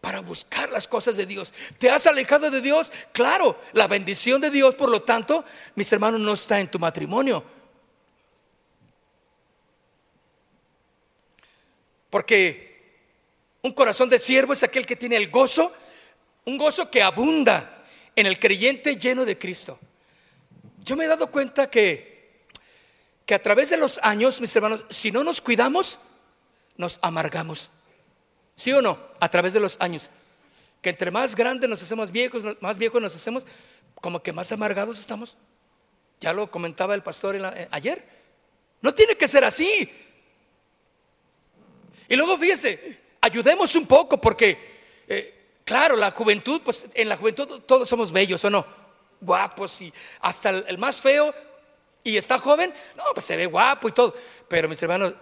[0.00, 1.54] para buscar las cosas de Dios.
[1.78, 2.92] ¿Te has alejado de Dios?
[3.12, 5.44] Claro, la bendición de Dios, por lo tanto,
[5.76, 7.44] mis hermanos, no está en tu matrimonio.
[12.10, 12.72] Porque
[13.62, 15.72] un corazón de siervo es aquel que tiene el gozo,
[16.44, 17.84] un gozo que abunda
[18.16, 19.78] en el creyente lleno de Cristo.
[20.84, 22.11] Yo me he dado cuenta que,
[23.32, 25.98] que a través de los años, mis hermanos, si no nos cuidamos,
[26.76, 27.70] nos amargamos.
[28.56, 28.98] ¿Sí o no?
[29.20, 30.10] A través de los años.
[30.82, 33.46] Que entre más grandes nos hacemos viejos, más viejos nos hacemos,
[33.94, 35.38] como que más amargados estamos.
[36.20, 38.06] Ya lo comentaba el pastor eh, ayer.
[38.82, 39.90] No tiene que ser así.
[42.08, 44.58] Y luego fíjese, ayudemos un poco porque,
[45.08, 48.66] eh, claro, la juventud, pues en la juventud todos somos bellos, ¿o no?
[49.22, 51.34] Guapos y hasta el más feo
[52.04, 54.14] y está joven, no, pues se ve guapo y todo.
[54.48, 55.14] Pero mis hermanos,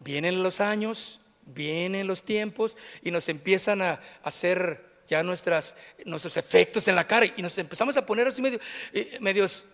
[0.00, 6.86] vienen los años, vienen los tiempos y nos empiezan a hacer ya nuestras, nuestros efectos
[6.88, 8.60] en la cara y nos empezamos a poner así medio,
[8.92, 9.64] eh, medios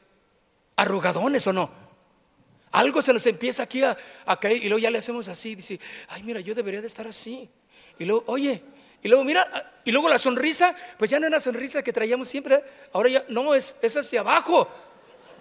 [0.76, 1.70] arrugadones o no.
[2.70, 3.96] Algo se nos empieza aquí a,
[4.40, 7.48] caer y luego ya le hacemos así, dice, ay mira, yo debería de estar así.
[7.98, 8.62] Y luego, oye,
[9.02, 12.28] y luego mira, y luego la sonrisa, pues ya no es la sonrisa que traíamos
[12.28, 14.68] siempre, ahora ya no, es, es hacia abajo,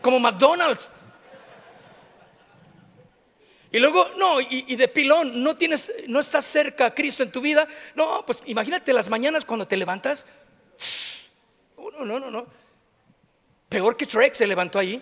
[0.04, 0.92] como McDonald's.
[3.72, 7.42] Y luego, no, y, de pilón, no tienes, no estás cerca a Cristo en tu
[7.42, 7.68] vida.
[7.96, 10.28] No, pues imagínate las mañanas cuando te levantas.
[11.76, 12.46] No, no, no, no.
[13.70, 15.02] Peor que Trek se levantó allí.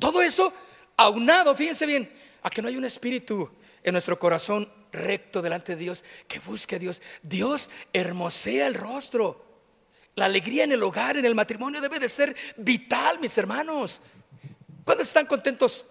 [0.00, 0.52] Todo eso
[0.96, 3.48] aunado, fíjense bien, a que no hay un espíritu
[3.84, 7.00] en nuestro corazón recto delante de Dios que busque a Dios.
[7.22, 9.47] Dios hermosea el rostro.
[10.18, 14.00] La alegría en el hogar, en el matrimonio debe de ser vital, mis hermanos.
[14.84, 15.86] ¿Cuándo están contentos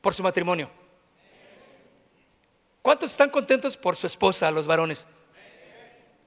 [0.00, 0.70] por su matrimonio?
[2.80, 5.06] ¿Cuántos están contentos por su esposa, los varones?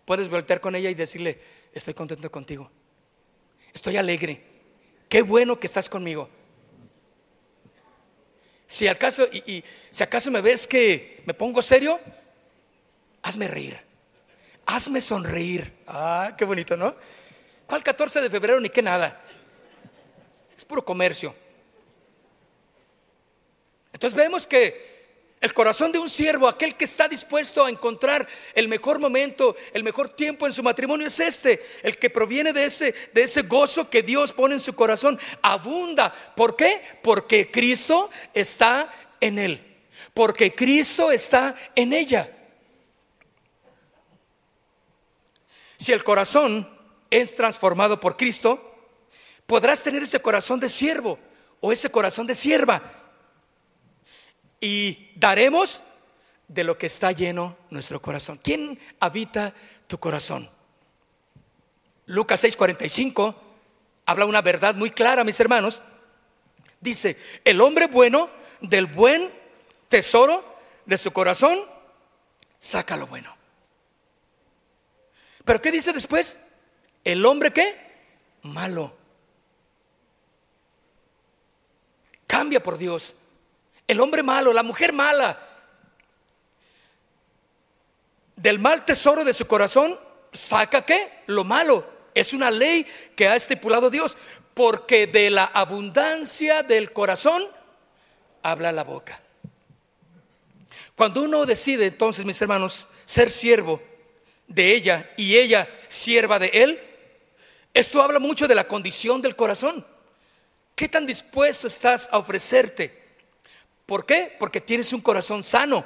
[0.05, 1.41] Puedes voltear con ella y decirle,
[1.73, 2.69] estoy contento contigo.
[3.73, 4.43] Estoy alegre.
[5.09, 6.29] Qué bueno que estás conmigo.
[8.67, 11.99] Si acaso, y, si acaso me ves que me pongo serio,
[13.23, 13.79] hazme reír.
[14.67, 15.73] Hazme sonreír.
[15.87, 16.95] Ah, qué bonito, ¿no?
[17.71, 19.17] ¿Cuál 14 de febrero ni qué nada?
[20.57, 21.33] Es puro comercio.
[23.93, 28.67] Entonces vemos que el corazón de un siervo, aquel que está dispuesto a encontrar el
[28.67, 32.93] mejor momento, el mejor tiempo en su matrimonio es este, el que proviene de ese,
[33.13, 36.13] de ese gozo que Dios pone en su corazón, abunda.
[36.35, 36.81] ¿Por qué?
[37.01, 39.77] Porque Cristo está en él,
[40.13, 42.29] porque Cristo está en ella.
[45.77, 46.80] Si el corazón
[47.11, 48.59] es transformado por Cristo,
[49.45, 51.19] podrás tener ese corazón de siervo
[51.59, 52.81] o ese corazón de sierva
[54.59, 55.83] y daremos
[56.47, 58.39] de lo que está lleno nuestro corazón.
[58.41, 59.53] ¿Quién habita
[59.87, 60.49] tu corazón?
[62.05, 63.35] Lucas 6:45
[64.05, 65.81] habla una verdad muy clara, mis hermanos.
[66.79, 68.29] Dice, el hombre bueno
[68.61, 69.31] del buen
[69.87, 70.43] tesoro
[70.85, 71.59] de su corazón
[72.59, 73.35] saca lo bueno.
[75.43, 76.39] Pero ¿qué dice después?
[77.03, 77.75] El hombre qué?
[78.43, 78.95] Malo.
[82.27, 83.15] Cambia por Dios.
[83.87, 85.39] El hombre malo, la mujer mala.
[88.35, 89.99] Del mal tesoro de su corazón
[90.31, 91.23] saca qué?
[91.27, 91.85] Lo malo.
[92.13, 92.85] Es una ley
[93.15, 94.15] que ha estipulado Dios.
[94.53, 97.47] Porque de la abundancia del corazón
[98.43, 99.21] habla la boca.
[100.95, 103.81] Cuando uno decide entonces, mis hermanos, ser siervo
[104.47, 106.90] de ella y ella sierva de él,
[107.73, 109.85] esto habla mucho de la condición del corazón.
[110.75, 113.01] ¿Qué tan dispuesto estás a ofrecerte?
[113.85, 114.35] ¿Por qué?
[114.39, 115.85] Porque tienes un corazón sano.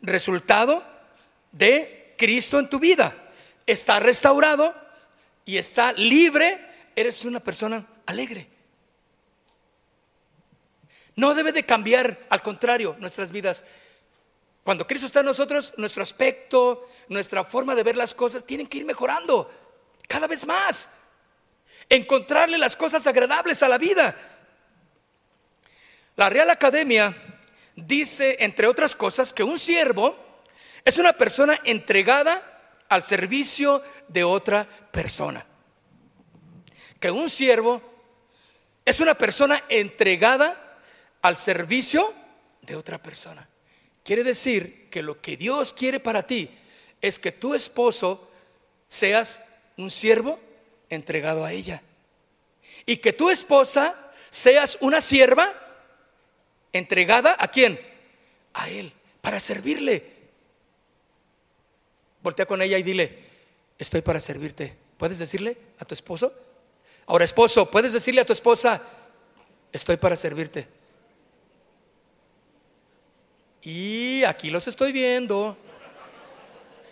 [0.00, 0.84] Resultado
[1.52, 3.14] de Cristo en tu vida.
[3.66, 4.74] Está restaurado
[5.44, 6.58] y está libre.
[6.96, 8.48] Eres una persona alegre.
[11.14, 13.64] No debe de cambiar, al contrario, nuestras vidas.
[14.64, 18.78] Cuando Cristo está en nosotros, nuestro aspecto, nuestra forma de ver las cosas tienen que
[18.78, 19.50] ir mejorando
[20.12, 20.90] cada vez más.
[21.88, 24.14] Encontrarle las cosas agradables a la vida.
[26.16, 27.16] La Real Academia
[27.74, 30.14] dice, entre otras cosas, que un siervo
[30.84, 32.42] es una persona entregada
[32.90, 35.46] al servicio de otra persona.
[37.00, 37.80] Que un siervo
[38.84, 40.78] es una persona entregada
[41.22, 42.12] al servicio
[42.60, 43.48] de otra persona.
[44.04, 46.50] Quiere decir que lo que Dios quiere para ti
[47.00, 48.28] es que tu esposo
[48.88, 49.40] seas
[49.76, 50.38] un siervo
[50.88, 51.82] entregado a ella.
[52.86, 53.94] Y que tu esposa
[54.30, 55.52] seas una sierva
[56.72, 57.78] entregada a quién?
[58.54, 60.12] A él, para servirle.
[62.22, 63.18] Voltea con ella y dile,
[63.78, 64.76] estoy para servirte.
[64.96, 66.32] ¿Puedes decirle a tu esposo?
[67.06, 68.80] Ahora, esposo, ¿puedes decirle a tu esposa,
[69.72, 70.68] estoy para servirte?
[73.62, 75.56] Y aquí los estoy viendo.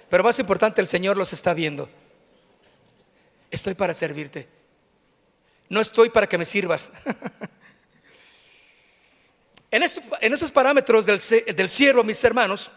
[0.09, 1.89] Pero más importante, el Señor los está viendo.
[3.51, 4.49] Estoy para servirte.
[5.69, 6.91] No estoy para que me sirvas.
[9.71, 11.21] en, estos parámetros del,
[11.55, 12.71] del siervo, mis hermanos,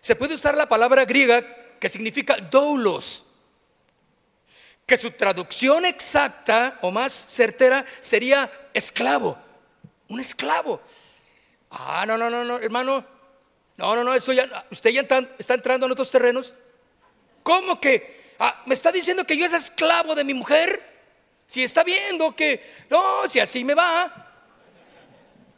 [0.00, 1.44] se puede usar la palabra griega
[1.78, 3.24] que significa doulos,
[4.86, 9.38] que su traducción exacta o más certera sería esclavo,
[10.08, 10.80] un esclavo.
[11.70, 13.04] Ah, no, no, no, no, hermano.
[13.76, 15.06] No, no, no, eso ya, usted ya
[15.38, 16.54] está, entrando en otros terrenos.
[17.42, 18.20] ¿Cómo que?
[18.42, 20.82] Ah, ¿Me está diciendo que yo es esclavo de mi mujer?
[21.46, 24.28] Si está viendo que, no, si así me va.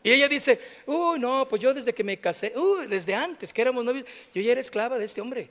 [0.02, 3.62] Y ella dice, uy, no, pues yo desde que me casé, uy, desde antes que
[3.62, 5.48] éramos novios, yo ya era esclava de este hombre.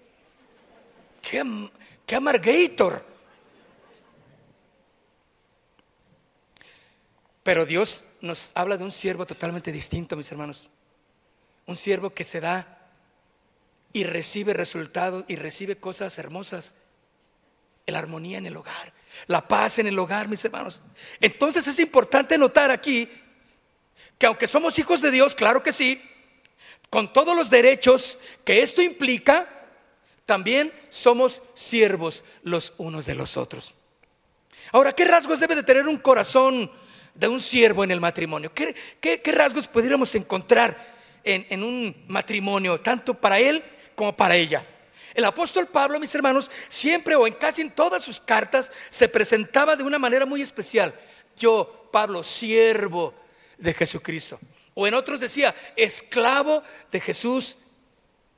[1.22, 1.40] Qué,
[2.14, 3.06] amargator.
[7.44, 10.70] Pero Dios nos habla de un siervo totalmente distinto, mis hermanos.
[11.66, 12.90] Un siervo que se da
[13.94, 16.76] y recibe resultados y recibe cosas hermosas.
[17.88, 18.94] La armonía en el hogar,
[19.28, 20.82] la paz en el hogar, mis hermanos.
[21.20, 23.10] Entonces es importante notar aquí
[24.18, 26.02] que aunque somos hijos de Dios, claro que sí,
[26.90, 29.48] con todos los derechos que esto implica,
[30.26, 33.74] también somos siervos los unos de los otros.
[34.72, 36.72] Ahora, ¿qué rasgos debe de tener un corazón
[37.14, 38.54] de un siervo en el matrimonio?
[38.54, 43.64] ¿Qué, rasgos pudiéramos encontrar en, en un matrimonio, tanto para él
[43.96, 44.66] como para ella?
[45.14, 49.76] El apóstol Pablo, mis hermanos, siempre o en casi en todas sus cartas se presentaba
[49.76, 50.94] de una manera muy especial.
[51.38, 53.14] Yo, Pablo, siervo
[53.58, 54.40] de Jesucristo.
[54.74, 57.58] O en otros decía, esclavo de Jesús.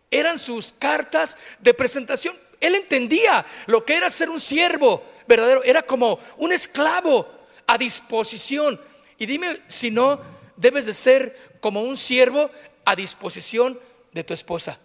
[0.10, 2.36] Eran sus cartas de presentación.
[2.60, 5.64] Él entendía lo que era ser un siervo verdadero.
[5.64, 7.28] Era como un esclavo
[7.68, 8.80] a disposición.
[9.18, 10.20] Y dime si no
[10.56, 12.50] debes de ser como un siervo
[12.86, 13.80] a disposición
[14.12, 14.80] de tu esposa.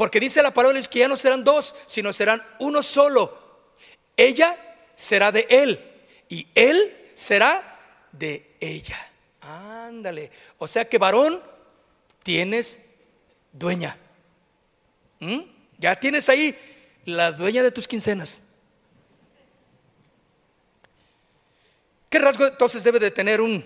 [0.00, 3.66] Porque dice la palabra que ya no serán dos, sino serán uno solo.
[4.16, 4.58] Ella
[4.96, 5.78] será de él
[6.26, 7.78] y él será
[8.10, 8.96] de ella.
[9.42, 10.30] Ándale.
[10.56, 11.42] O sea que varón,
[12.22, 12.80] tienes
[13.52, 13.94] dueña.
[15.18, 15.40] ¿Mm?
[15.76, 16.56] Ya tienes ahí
[17.04, 18.40] la dueña de tus quincenas.
[22.08, 23.62] ¿Qué rasgo entonces debe de tener un,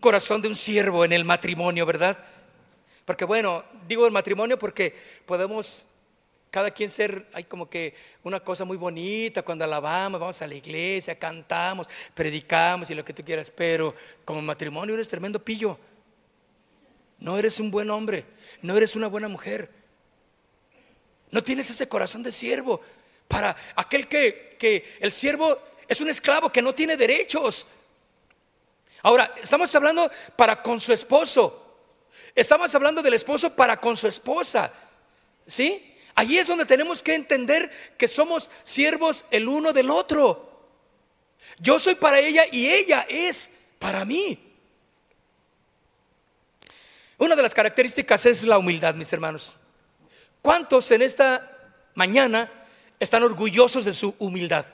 [0.00, 2.24] corazón de un siervo en el matrimonio, verdad?
[3.06, 4.94] Porque bueno, digo el matrimonio porque
[5.24, 5.86] podemos
[6.50, 7.94] cada quien ser, hay como que
[8.24, 13.12] una cosa muy bonita cuando alabamos, vamos a la iglesia, cantamos, predicamos y lo que
[13.12, 13.94] tú quieras, pero
[14.24, 15.78] como matrimonio eres tremendo pillo.
[17.18, 18.24] no eres un buen hombre,
[18.62, 19.70] no eres una buena mujer.
[21.30, 22.80] No tienes ese corazón de siervo
[23.28, 27.66] para aquel que, que el siervo es un esclavo que no tiene derechos.
[29.02, 31.65] Ahora, estamos hablando para con su esposo.
[32.34, 34.72] Estamos hablando del esposo para con su esposa.
[35.46, 35.96] ¿Sí?
[36.14, 40.68] Allí es donde tenemos que entender que somos siervos el uno del otro.
[41.58, 44.38] Yo soy para ella y ella es para mí.
[47.18, 49.56] Una de las características es la humildad, mis hermanos.
[50.42, 51.50] ¿Cuántos en esta
[51.94, 52.50] mañana
[53.00, 54.66] están orgullosos de su humildad?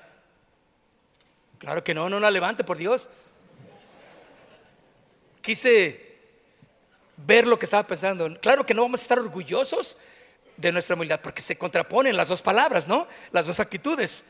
[1.58, 3.08] Claro que no, no la levante, por Dios.
[5.40, 6.11] Quise
[7.26, 8.38] ver lo que estaba pensando.
[8.40, 9.96] Claro que no vamos a estar orgullosos
[10.56, 13.06] de nuestra humildad, porque se contraponen las dos palabras, ¿no?
[13.30, 14.24] Las dos actitudes.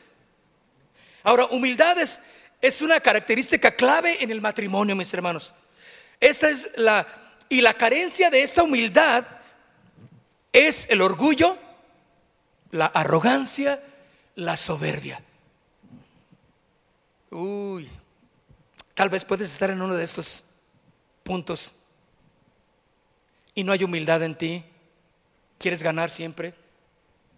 [1.23, 2.21] Ahora, humildad es,
[2.61, 5.53] es una característica clave en el matrimonio, mis hermanos.
[6.19, 7.05] Esa es la,
[7.49, 9.25] y la carencia de esta humildad
[10.51, 11.57] es el orgullo,
[12.71, 13.81] la arrogancia,
[14.35, 15.21] la soberbia.
[17.31, 17.89] Uy,
[18.93, 20.43] tal vez puedes estar en uno de estos
[21.23, 21.73] puntos
[23.55, 24.63] y no hay humildad en ti.
[25.57, 26.53] Quieres ganar siempre.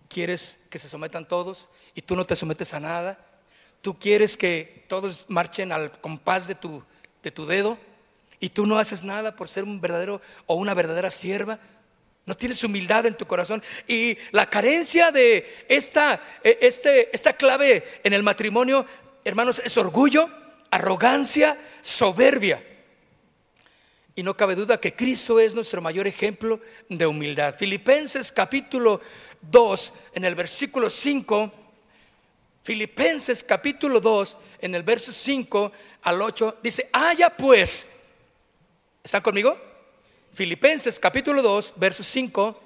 [0.07, 3.19] Quieres que se sometan todos y tú no te sometes a nada.
[3.81, 6.83] Tú quieres que todos marchen al compás de tu,
[7.23, 7.77] de tu dedo
[8.39, 11.59] y tú no haces nada por ser un verdadero o una verdadera sierva.
[12.25, 13.63] No tienes humildad en tu corazón.
[13.87, 18.85] Y la carencia de esta, e, este, esta clave en el matrimonio,
[19.23, 20.29] hermanos, es orgullo,
[20.71, 22.63] arrogancia, soberbia.
[24.17, 27.55] Y no cabe duda que Cristo es nuestro mayor ejemplo de humildad.
[27.57, 29.01] Filipenses capítulo
[29.41, 31.51] 2, en el versículo 5,
[32.63, 35.71] Filipenses capítulo 2, en el verso 5
[36.03, 37.89] al 8, dice, haya pues,
[39.03, 39.59] ¿están conmigo?
[40.33, 42.61] Filipenses capítulo 2, verso 5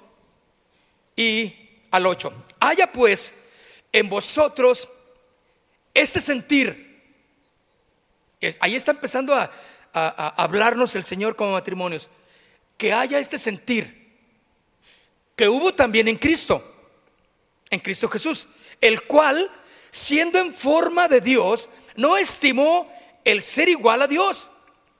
[1.16, 1.52] y
[1.90, 2.32] al 8.
[2.60, 3.34] Haya pues
[3.92, 4.88] en vosotros
[5.92, 6.88] este sentir.
[8.60, 9.50] Ahí está empezando a,
[9.92, 12.10] a, hablarnos el Señor como matrimonios.
[12.76, 14.00] Que haya este sentir
[15.36, 16.62] que hubo también en Cristo,
[17.70, 18.46] en Cristo Jesús,
[18.80, 19.50] el cual,
[19.90, 22.90] siendo en forma de Dios, no estimó
[23.24, 24.48] el ser igual a Dios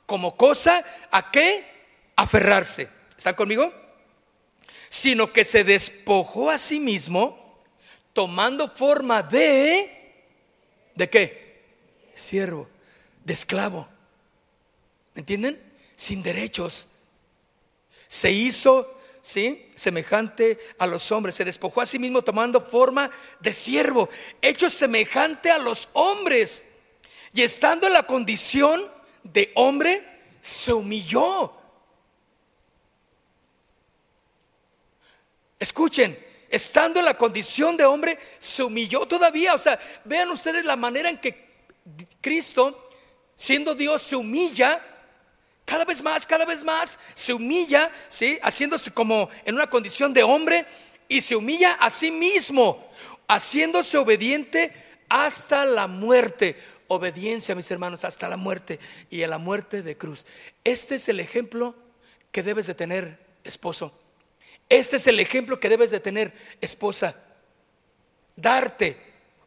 [0.07, 1.65] como cosa a qué
[2.17, 2.89] aferrarse.
[3.17, 3.73] ¿Están conmigo?
[4.89, 7.63] Sino que se despojó a sí mismo,
[8.13, 10.25] tomando forma de,
[10.95, 11.63] ¿de qué?
[12.15, 12.69] Siervo,
[13.25, 13.90] de esclavo.
[15.15, 15.61] ¿Me entienden?
[15.97, 16.89] Sin derechos.
[18.07, 19.71] Se hizo, ¿sí?
[19.75, 21.35] Semejante a los hombres.
[21.35, 24.09] Se despojó a sí mismo tomando forma de siervo,
[24.43, 26.65] hecho semejante a los hombres.
[27.33, 28.91] Y estando en la condición
[29.23, 30.05] de hombre,
[30.41, 31.61] se humilló
[35.61, 39.53] Escuchen, estando en la condición de hombre, se humilló todavía.
[39.53, 41.51] O sea, vean ustedes la manera en que
[42.23, 42.89] Cristo,
[43.37, 44.83] siendo Dios, se humilla.
[45.71, 48.41] Cada vez más, cada vez más, se humilla, ¿sí?
[48.43, 50.67] Haciéndose como en una condición de hombre
[51.07, 52.91] y se humilla a sí mismo,
[53.29, 54.73] haciéndose obediente
[55.09, 56.57] hasta la muerte.
[56.89, 60.27] Obediencia, mis hermanos, hasta la muerte y a la muerte de cruz.
[60.65, 61.77] Este es el ejemplo
[62.33, 63.97] que debes de tener, esposo.
[64.69, 67.15] Este es el ejemplo que debes de tener, esposa.
[68.35, 68.97] Darte,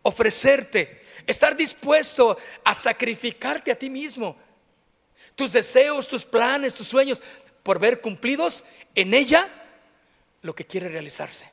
[0.04, 4.38] ofrecerte, estar dispuesto a sacrificarte a ti mismo.
[5.36, 7.22] Tus deseos, tus planes, tus sueños,
[7.64, 8.66] por ver cumplidos
[8.96, 9.50] en ella
[10.42, 11.52] lo que quiere realizarse.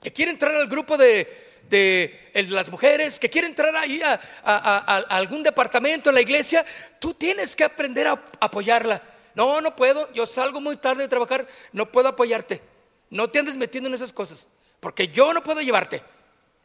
[0.00, 5.42] Que quiere entrar al grupo de, las mujeres, que quiere entrar ahí a, a, algún
[5.42, 6.64] departamento en la iglesia,
[6.98, 9.02] tú tienes que aprender a apoyarla
[9.38, 12.60] no, no puedo, yo salgo muy tarde de trabajar, no puedo apoyarte.
[13.08, 14.48] No te andes metiendo en esas cosas,
[14.80, 16.02] porque yo no puedo llevarte.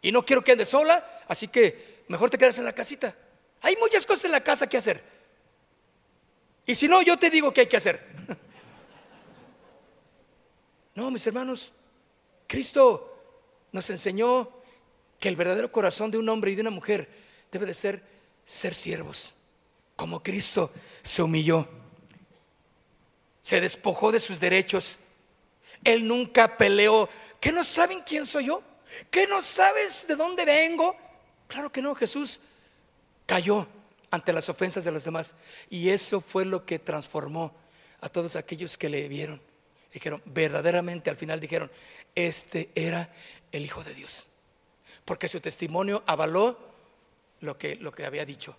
[0.02, 3.16] Y no quiero que andes sola, así que mejor te quedas en la casita.
[3.64, 5.04] Hay muchas cosas en la casa que hacer.
[6.66, 8.00] Y si no, yo te digo qué hay que hacer.
[10.96, 11.72] No, mis hermanos,
[12.46, 13.18] Cristo
[13.72, 14.48] nos enseñó
[15.20, 17.10] que el verdadero corazón de un hombre y de una mujer
[17.52, 18.04] debe de ser
[18.46, 19.34] ser siervos,
[19.96, 21.68] como Cristo se humilló
[23.44, 24.98] se despojó de sus derechos.
[25.84, 27.10] Él nunca peleó.
[27.42, 28.64] ¿Qué no saben quién soy yo?
[29.12, 30.96] ¿Qué no sabes de dónde vengo?
[31.48, 32.40] Claro que no, Jesús
[33.26, 33.68] cayó
[34.12, 35.36] ante las ofensas de los demás.
[35.70, 37.54] Y eso fue lo que transformó
[38.02, 39.42] a todos aquellos que le vieron.
[39.94, 41.72] Dijeron, verdaderamente al final dijeron,
[42.16, 43.10] este era
[43.52, 44.26] el Hijo de Dios.
[45.06, 46.58] Porque su testimonio avaló
[47.42, 48.56] lo que, lo que había dicho.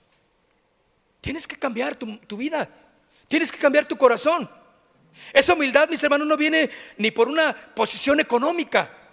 [1.20, 2.68] Tienes que cambiar tu, tu vida.
[3.28, 4.50] Tienes que cambiar tu corazón.
[5.32, 9.03] Esa humildad, mis hermanos, no viene ni por una posición económica.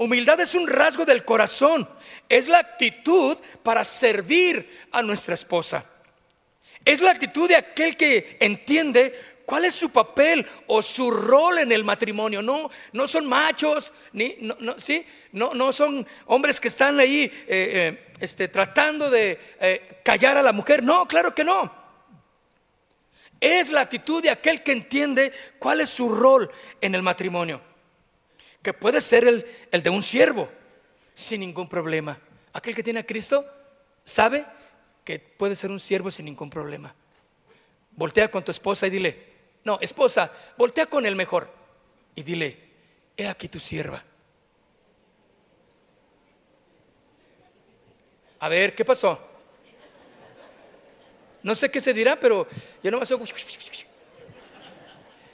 [0.00, 1.86] Humildad es un rasgo del corazón.
[2.26, 5.84] Es la actitud para servir a nuestra esposa.
[6.86, 11.70] Es la actitud de aquel que entiende cuál es su papel o su rol en
[11.70, 12.40] el matrimonio.
[12.40, 15.04] No, no son machos, ni, no, no, ¿sí?
[15.32, 20.42] no, no son hombres que están ahí eh, eh, este, tratando de eh, callar a
[20.42, 20.82] la mujer.
[20.82, 21.70] No, claro que no.
[23.38, 27.68] Es la actitud de aquel que entiende cuál es su rol en el matrimonio.
[28.62, 30.48] Que puede ser el, el de un siervo
[31.14, 32.18] sin ningún problema.
[32.52, 33.44] Aquel que tiene a Cristo
[34.04, 34.44] sabe
[35.04, 36.94] que puede ser un siervo sin ningún problema.
[37.92, 39.30] Voltea con tu esposa y dile,
[39.64, 41.52] no, esposa, voltea con el mejor
[42.14, 42.70] y dile,
[43.16, 44.04] he aquí tu sierva.
[48.38, 49.20] A ver, ¿qué pasó?
[51.42, 52.46] No sé qué se dirá, pero
[52.82, 53.06] yo no me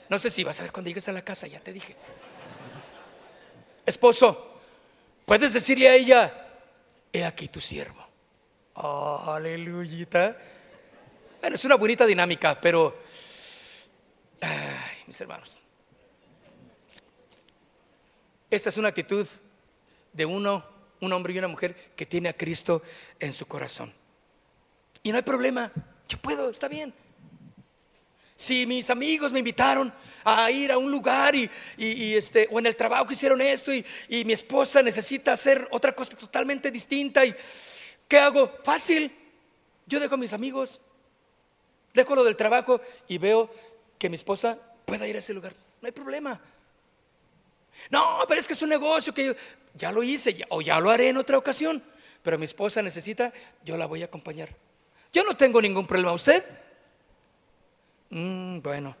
[0.09, 1.95] No sé si vas a ver cuando llegues a la casa, ya te dije.
[3.87, 4.59] Esposo,
[5.25, 6.47] puedes decirle a ella,
[7.13, 8.05] he aquí tu siervo.
[8.73, 10.37] Oh, aleluya.
[11.39, 12.97] Bueno, es una bonita dinámica, pero,
[14.41, 15.63] ay, mis hermanos,
[18.51, 19.25] esta es una actitud
[20.11, 20.65] de uno,
[20.99, 22.81] un hombre y una mujer que tiene a Cristo
[23.21, 23.93] en su corazón.
[25.01, 25.71] Y no hay problema,
[26.09, 26.93] yo puedo, está bien.
[28.37, 31.49] Si mis amigos me invitaron a ir a un lugar y,
[32.15, 36.15] este, o en el trabajo hicieron esto y, y mi esposa necesita hacer otra cosa
[36.15, 37.35] totalmente distinta y
[38.07, 38.49] ¿Qué hago?
[38.63, 39.11] Fácil.
[39.85, 40.81] Yo dejo a mis amigos,
[41.93, 43.49] dejo lo del trabajo y veo
[43.97, 45.53] que mi esposa pueda ir a ese lugar.
[45.81, 46.39] No hay problema.
[47.89, 49.33] No, pero es que es un negocio que yo
[49.75, 51.81] ya lo hice o ya lo haré en otra ocasión.
[52.21, 53.31] Pero mi esposa necesita,
[53.63, 54.49] yo la voy a acompañar.
[55.13, 56.11] Yo no tengo ningún problema.
[56.11, 56.43] ¿Usted?
[58.09, 58.95] Mm, bueno,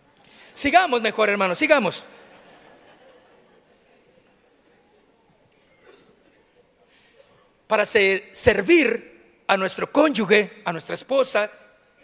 [0.53, 2.05] sigamos mejor, hermano, sigamos.
[7.67, 11.51] para servir a nuestro cónyuge, a nuestra esposa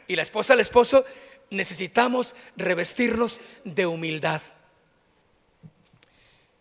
[0.07, 1.05] y la esposa al esposo,
[1.49, 4.41] necesitamos revestirnos de humildad.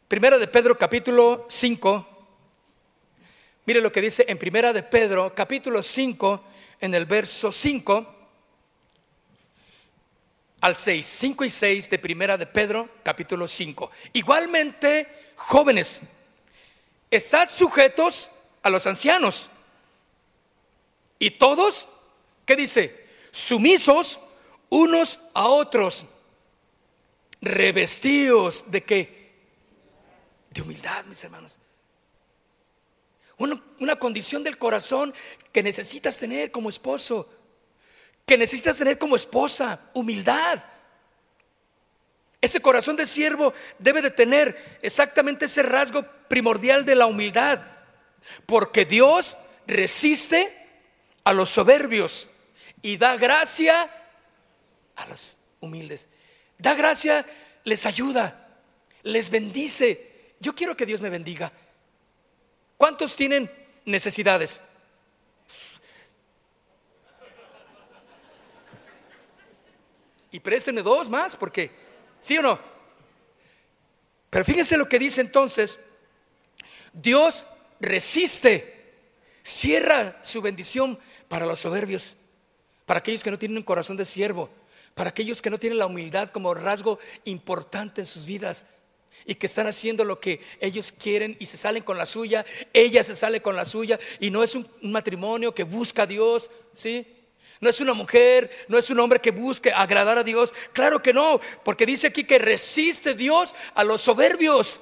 [0.06, 2.08] Primera de Pedro capítulo 5.
[3.66, 6.44] Mire lo que dice en Primera de Pedro capítulo 5
[6.80, 8.21] en el verso 5
[10.62, 13.90] al 6, 5 y 6 de Primera de Pedro capítulo 5.
[14.12, 16.00] Igualmente, jóvenes,
[17.10, 18.30] estad sujetos
[18.62, 19.50] a los ancianos.
[21.18, 21.88] Y todos,
[22.46, 23.06] ¿qué dice?
[23.32, 24.20] Sumisos
[24.68, 26.06] unos a otros,
[27.40, 29.32] revestidos de qué?
[30.50, 31.58] De humildad, mis hermanos.
[33.36, 35.12] Una, una, condición del corazón
[35.50, 37.28] que necesitas tener como esposo,
[38.32, 40.64] que necesitas tener como esposa, humildad.
[42.40, 47.60] Ese corazón de siervo debe de tener exactamente ese rasgo primordial de la humildad.
[48.46, 50.50] Porque Dios resiste
[51.24, 52.26] a los soberbios
[52.80, 53.90] y da gracia
[54.96, 56.08] a los humildes.
[56.56, 57.26] Da gracia,
[57.64, 58.48] les ayuda,
[59.02, 60.36] les bendice.
[60.40, 61.52] Yo quiero que Dios me bendiga.
[62.78, 63.50] ¿Cuántos tienen
[63.84, 64.62] necesidades?
[70.32, 71.70] Y préstenme dos más, porque,
[72.18, 72.58] ¿sí o no?
[74.30, 75.78] Pero fíjense lo que dice entonces.
[76.92, 77.46] Dios
[77.80, 78.94] resiste,
[79.42, 82.16] cierra su bendición para los soberbios,
[82.86, 84.48] para aquellos que no tienen un corazón de siervo,
[84.94, 88.64] para aquellos que no tienen la humildad como rasgo importante en sus vidas
[89.26, 93.04] y que están haciendo lo que ellos quieren y se salen con la suya, ella
[93.04, 97.06] se sale con la suya y no es un, matrimonio que busca a Dios, ¿sí?
[97.62, 100.52] No es una mujer, no es un hombre que busque agradar a Dios.
[100.72, 104.80] Claro que no, porque dice aquí que resiste Dios a los soberbios.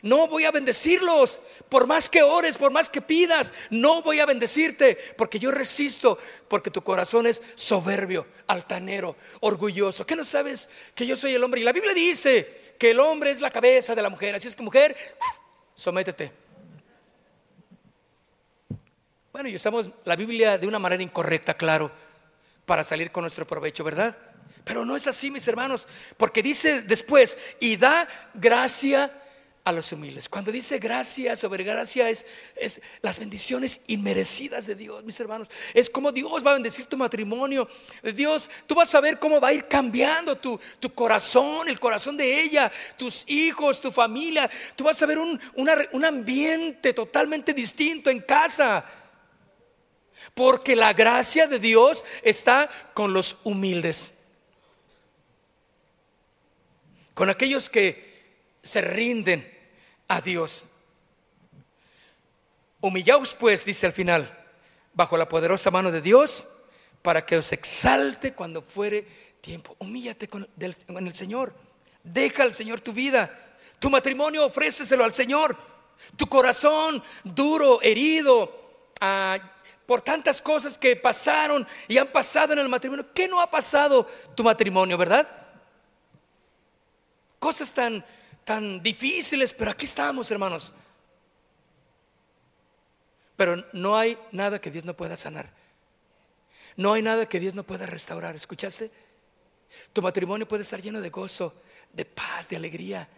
[0.00, 1.38] No voy a bendecirlos.
[1.68, 4.96] Por más que ores, por más que pidas, no voy a bendecirte.
[5.18, 6.18] Porque yo resisto.
[6.48, 10.06] Porque tu corazón es soberbio, altanero, orgulloso.
[10.06, 11.60] ¿Qué no sabes que yo soy el hombre?
[11.60, 14.34] Y la Biblia dice que el hombre es la cabeza de la mujer.
[14.34, 14.96] Así es que mujer,
[15.74, 16.32] sométete.
[19.30, 21.92] Bueno, y usamos la Biblia de una manera incorrecta, claro,
[22.66, 24.16] para salir con nuestro provecho, ¿verdad?
[24.64, 25.86] Pero no es así, mis hermanos,
[26.16, 29.10] porque dice después, y da gracia
[29.64, 30.28] a los humildes.
[30.28, 35.50] Cuando dice gracia sobre gracia es, es, las bendiciones inmerecidas de Dios, mis hermanos.
[35.72, 37.66] Es como Dios va a bendecir tu matrimonio.
[38.14, 42.16] Dios, tú vas a ver cómo va a ir cambiando tu, tu corazón, el corazón
[42.16, 44.50] de ella, tus hijos, tu familia.
[44.76, 48.84] Tú vas a ver un, un ambiente totalmente distinto en casa.
[50.32, 54.14] Porque la gracia de Dios está con los humildes.
[57.14, 58.12] con aquellos que
[58.62, 59.50] se rinden
[60.08, 60.64] a Dios.
[62.80, 64.46] Humillaos pues, dice al final,
[64.92, 66.46] bajo la poderosa mano de Dios,
[67.00, 69.06] para que os exalte cuando fuere
[69.40, 69.76] tiempo.
[69.78, 71.54] Humíllate con el Señor.
[72.02, 73.56] Deja al Señor tu vida.
[73.78, 75.56] Tu matrimonio ofréceselo al Señor.
[76.16, 79.38] Tu corazón duro, herido, ah,
[79.86, 83.12] por tantas cosas que pasaron y han pasado en el matrimonio.
[83.14, 85.28] ¿Qué no ha pasado tu matrimonio, verdad?
[87.38, 88.04] Cosas tan,
[88.44, 90.72] tan difíciles, pero aquí estamos, hermanos.
[93.36, 95.50] Pero no hay nada que Dios no pueda sanar.
[96.76, 98.34] No hay nada que Dios no pueda restaurar.
[98.34, 98.90] ¿Escuchaste?
[99.92, 101.62] Tu matrimonio puede estar lleno de gozo,
[101.92, 103.08] de paz, de alegría.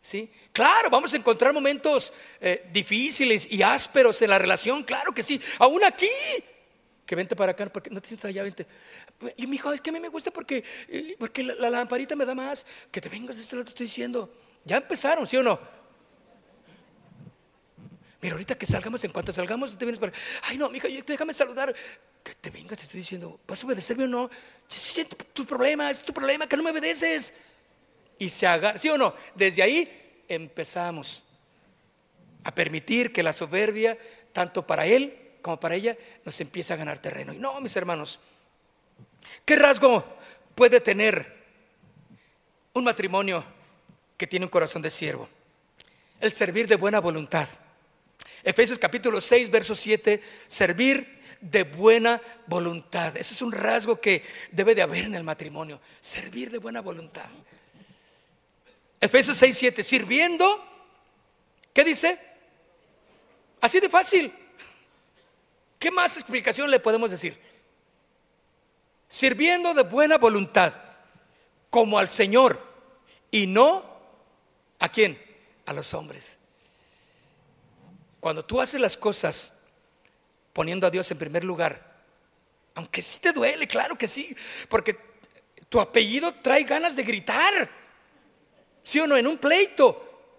[0.00, 0.30] ¿Sí?
[0.52, 5.40] Claro, vamos a encontrar momentos eh, difíciles y ásperos en la relación, claro que sí.
[5.58, 6.08] Aún aquí,
[7.04, 8.66] que vente para acá, porque no te sientas allá, vente.
[9.36, 12.24] Y mi hijo, es que a mí me gusta porque, eh, porque la, lamparita me
[12.24, 12.64] da más.
[12.90, 14.32] Que te vengas de este lado, te estoy diciendo.
[14.64, 15.58] Ya empezaron, ¿sí o no?
[18.20, 20.12] Mira, ahorita que salgamos, en cuanto salgamos, te vienes para.
[20.42, 21.74] Ay, no, mija, déjame saludar.
[22.22, 24.30] Que te vengas, te estoy diciendo, ¿vas a obedecerme o no?
[24.68, 27.32] Tu, tu problema, es tu problema, que no me obedeces
[28.18, 29.14] y se agarra, ¿sí o no?
[29.34, 31.22] Desde ahí empezamos
[32.44, 33.98] a permitir que la soberbia,
[34.32, 37.32] tanto para él como para ella, nos empiece a ganar terreno.
[37.32, 38.18] Y no, mis hermanos,
[39.44, 40.04] ¿qué rasgo
[40.54, 41.36] puede tener
[42.74, 43.44] un matrimonio
[44.16, 45.28] que tiene un corazón de siervo?
[46.20, 47.48] El servir de buena voluntad.
[48.42, 53.16] Efesios capítulo 6, verso 7, servir de buena voluntad.
[53.16, 57.28] Ese es un rasgo que debe de haber en el matrimonio, servir de buena voluntad.
[59.00, 60.64] Efesios 6, 7, sirviendo,
[61.72, 62.18] ¿qué dice?
[63.60, 64.32] Así de fácil.
[65.78, 67.40] ¿Qué más explicación le podemos decir?
[69.08, 70.74] Sirviendo de buena voluntad,
[71.70, 72.60] como al Señor,
[73.30, 73.84] y no
[74.78, 75.20] a quién?
[75.66, 76.36] A los hombres.
[78.20, 79.52] Cuando tú haces las cosas
[80.52, 81.88] poniendo a Dios en primer lugar,
[82.74, 84.36] aunque sí te duele, claro que sí,
[84.68, 84.98] porque
[85.68, 87.77] tu apellido trae ganas de gritar.
[88.88, 89.18] ¿Sí o no?
[89.18, 90.32] En un pleito.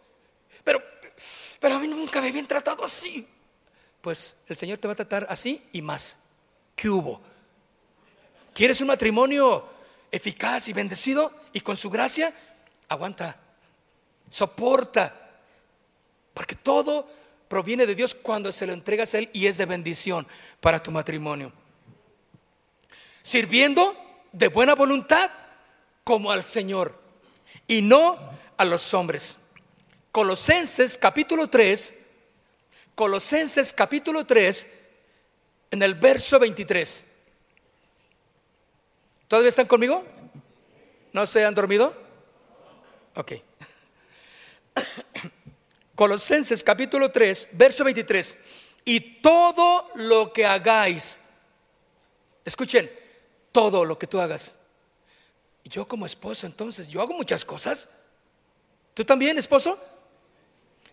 [0.64, 0.82] Pero,
[1.60, 3.28] pero a mí nunca me habían tratado así.
[4.02, 6.18] Pues el Señor te va a tratar así y más.
[6.76, 7.22] ¿Qué hubo?
[8.52, 9.70] ¿Quieres un matrimonio
[10.12, 12.34] eficaz y bendecido y con su gracia?
[12.88, 13.39] Aguanta,
[14.28, 15.30] soporta,
[16.34, 17.08] porque todo
[17.47, 20.26] proviene de Dios cuando se lo entregas a Él y es de bendición
[20.60, 21.54] para tu matrimonio.
[23.22, 23.95] Sirviendo
[24.32, 25.30] de buena voluntad
[26.04, 27.00] como al Señor
[27.68, 29.38] y no a los hombres.
[30.12, 31.95] Colosenses capítulo 3,
[32.93, 34.68] Colosenses capítulo 3,
[35.72, 37.05] en el verso 23.
[39.30, 40.05] ¿Todavía están conmigo?
[41.14, 41.95] ¿No se han dormido?
[43.16, 43.32] Ok.
[45.95, 48.38] Colosenses capítulo 3, verso 23.
[48.84, 51.22] Y todo lo que hagáis,
[52.43, 52.91] escuchen,
[53.53, 54.55] todo lo que tú hagas.
[55.64, 57.88] Yo como esposo, entonces, yo hago muchas cosas.
[58.93, 59.79] ¿Tú también, esposo?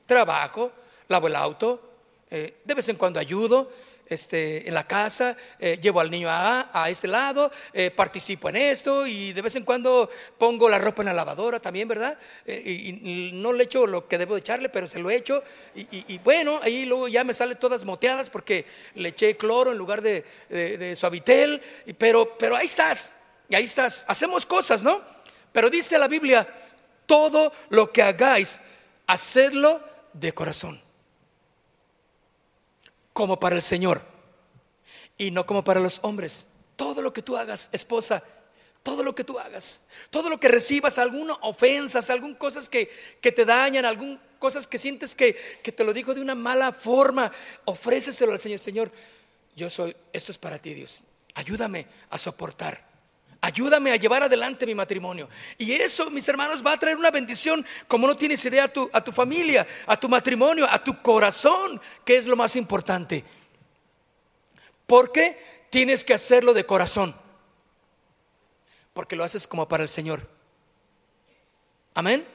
[0.07, 0.73] Trabajo,
[1.09, 1.87] lavo el auto,
[2.31, 3.71] eh, de vez en cuando ayudo
[4.09, 8.57] este, en la casa, eh, llevo al niño a, a este lado, eh, participo en
[8.57, 12.19] esto y de vez en cuando pongo la ropa en la lavadora también, ¿verdad?
[12.47, 15.43] Y, no le echo lo que debo de echarle, pero se lo echo.
[15.75, 19.79] Y, y, bueno, ahí luego ya me salen todas moteadas porque le eché cloro en
[19.79, 21.61] lugar de, de, de suavitel,
[21.99, 23.13] pero, pero ahí estás,
[23.49, 24.05] y ahí estás.
[24.09, 25.03] Hacemos cosas, ¿no?
[25.53, 26.47] Pero dice la Biblia,
[27.07, 28.61] todo lo que hagáis,
[29.07, 29.81] hacedlo
[30.13, 30.81] de corazón,
[33.13, 34.03] como para el Señor
[35.17, 36.47] y no como para los hombres.
[36.77, 38.23] Todo lo que tú hagas, esposa,
[38.83, 42.91] todo lo que tú hagas, todo lo que recibas, algunas ofensas, algunas cosas que,
[43.21, 46.73] que te dañan, algunas cosas que sientes que, que te lo digo de una mala
[46.73, 47.33] forma,
[47.65, 48.59] ofréceselo al Señor.
[48.59, 48.93] Señor,
[49.55, 51.01] yo soy, esto es para ti, Dios.
[51.35, 52.96] Ayúdame a soportar
[53.47, 55.29] Ayúdame a llevar adelante mi matrimonio.
[55.57, 58.91] Y eso, mis hermanos, va a traer una bendición como no tienes idea a tu,
[58.93, 63.23] a tu familia, a tu matrimonio, a tu corazón, que es lo más importante.
[64.85, 65.39] Porque
[65.71, 67.15] tienes que hacerlo de corazón.
[68.93, 70.29] Porque lo haces como para el Señor.
[71.95, 72.27] Amén.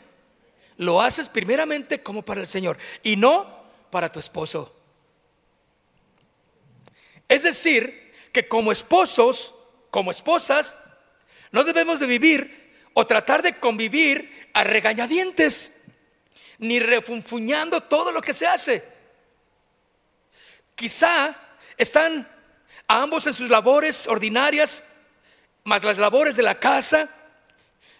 [0.77, 4.73] Lo haces primeramente como para el Señor y no para tu esposo.
[7.27, 9.53] Es decir, que como esposos,
[9.89, 10.77] como esposas,
[11.51, 12.61] no debemos de vivir
[12.93, 15.81] o tratar de convivir a regañadientes,
[16.59, 18.83] ni refunfuñando todo lo que se hace.
[20.75, 21.35] Quizá
[21.77, 22.27] están
[22.87, 24.83] ambos en sus labores ordinarias,
[25.63, 27.09] más las labores de la casa,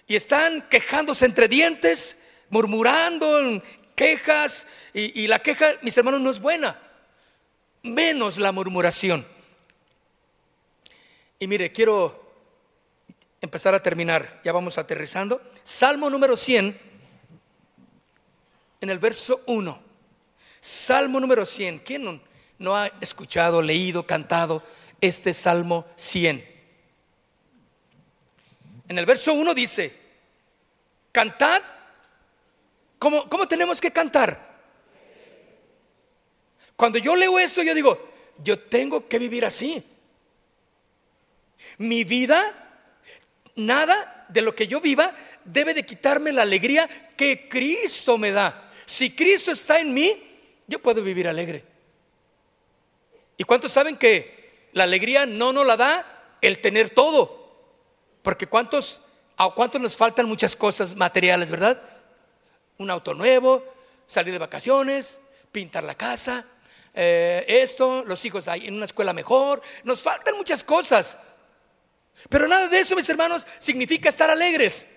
[0.08, 3.62] y están quejándose entre dientes, murmurando
[3.96, 6.78] quejas, y, y la queja, mis hermanos, no es buena,
[7.84, 9.26] menos la murmuración.
[11.40, 12.21] Y mire, quiero
[13.42, 15.42] empezar a terminar, ya vamos aterrizando.
[15.64, 16.80] Salmo número 100,
[18.82, 19.82] en el verso 1.
[20.60, 21.80] Salmo número 100.
[21.80, 22.22] ¿Quién
[22.60, 24.64] no, ha escuchado, leído, cantado
[25.02, 26.50] este Salmo 100?
[28.88, 29.96] En el verso 1 dice,
[31.12, 31.62] cantad.
[33.00, 34.52] ¿Cómo, ¿Cómo tenemos que cantar?
[36.76, 38.10] Cuando yo leo esto, yo digo,
[38.44, 39.84] yo tengo que vivir así.
[41.78, 42.61] Mi vida,
[43.56, 48.70] nada de lo que yo viva debe de quitarme la alegría que Cristo me da.
[48.86, 50.22] Si Cristo está en mí,
[50.68, 51.64] yo puedo vivir alegre.
[53.38, 57.42] ¿Y cuántos saben que la alegría no nos la da el tener todo?
[58.22, 59.02] Porque cuántos,
[59.38, 61.82] a cuántos nos faltan muchas cosas materiales, ¿verdad?
[62.78, 63.64] Un auto nuevo,
[64.06, 65.20] salir de vacaciones,
[65.52, 66.46] pintar la casa,
[66.94, 71.18] eh, esto, los hijos hay en una escuela mejor, nos faltan muchas cosas.
[72.30, 74.88] Pero nada de eso, mis hermanos, significa estar alegres.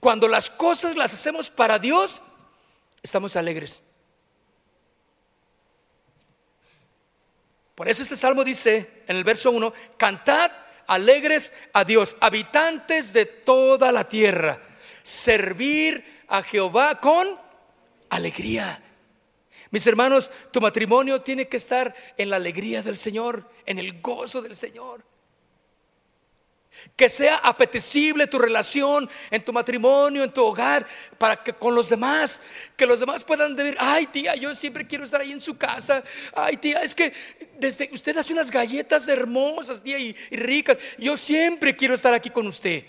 [0.00, 2.22] Cuando las cosas las hacemos para Dios,
[3.02, 3.80] estamos alegres.
[7.74, 10.50] Por eso este salmo dice en el verso 1, cantad
[10.86, 14.60] alegres a Dios, habitantes de toda la tierra,
[15.02, 17.38] servir a Jehová con
[18.10, 18.80] alegría.
[19.70, 24.40] Mis hermanos, tu matrimonio tiene que estar en la alegría del Señor, en el gozo
[24.40, 25.04] del Señor.
[26.96, 30.86] Que sea apetecible tu relación en tu matrimonio, en tu hogar,
[31.18, 32.40] para que con los demás,
[32.76, 36.02] que los demás puedan decir, ay tía, yo siempre quiero estar ahí en su casa.
[36.34, 37.12] Ay tía, es que
[37.58, 40.78] desde usted hace unas galletas hermosas, tía, y, y ricas.
[40.98, 42.84] Yo siempre quiero estar aquí con usted.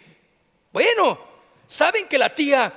[0.71, 1.19] Bueno,
[1.67, 2.73] saben que la tía,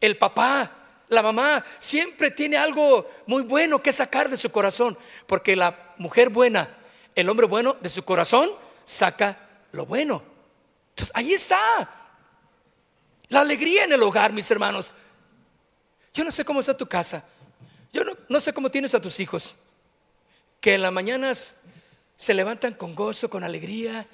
[0.00, 0.70] el papá,
[1.10, 6.30] la mamá siempre tiene algo muy bueno que sacar de su corazón, porque la mujer
[6.30, 6.68] buena,
[7.14, 8.50] el hombre bueno de su corazón
[8.84, 9.36] saca
[9.72, 10.22] lo bueno.
[10.90, 12.00] Entonces, ahí está.
[13.28, 14.92] La alegría en el hogar, mis hermanos.
[16.12, 17.24] Yo no sé cómo está tu casa.
[17.92, 19.54] Yo no, sé cómo tienes a tus hijos.
[20.60, 21.58] Que en las mañanas
[22.16, 24.06] se levantan con gozo, con alegría.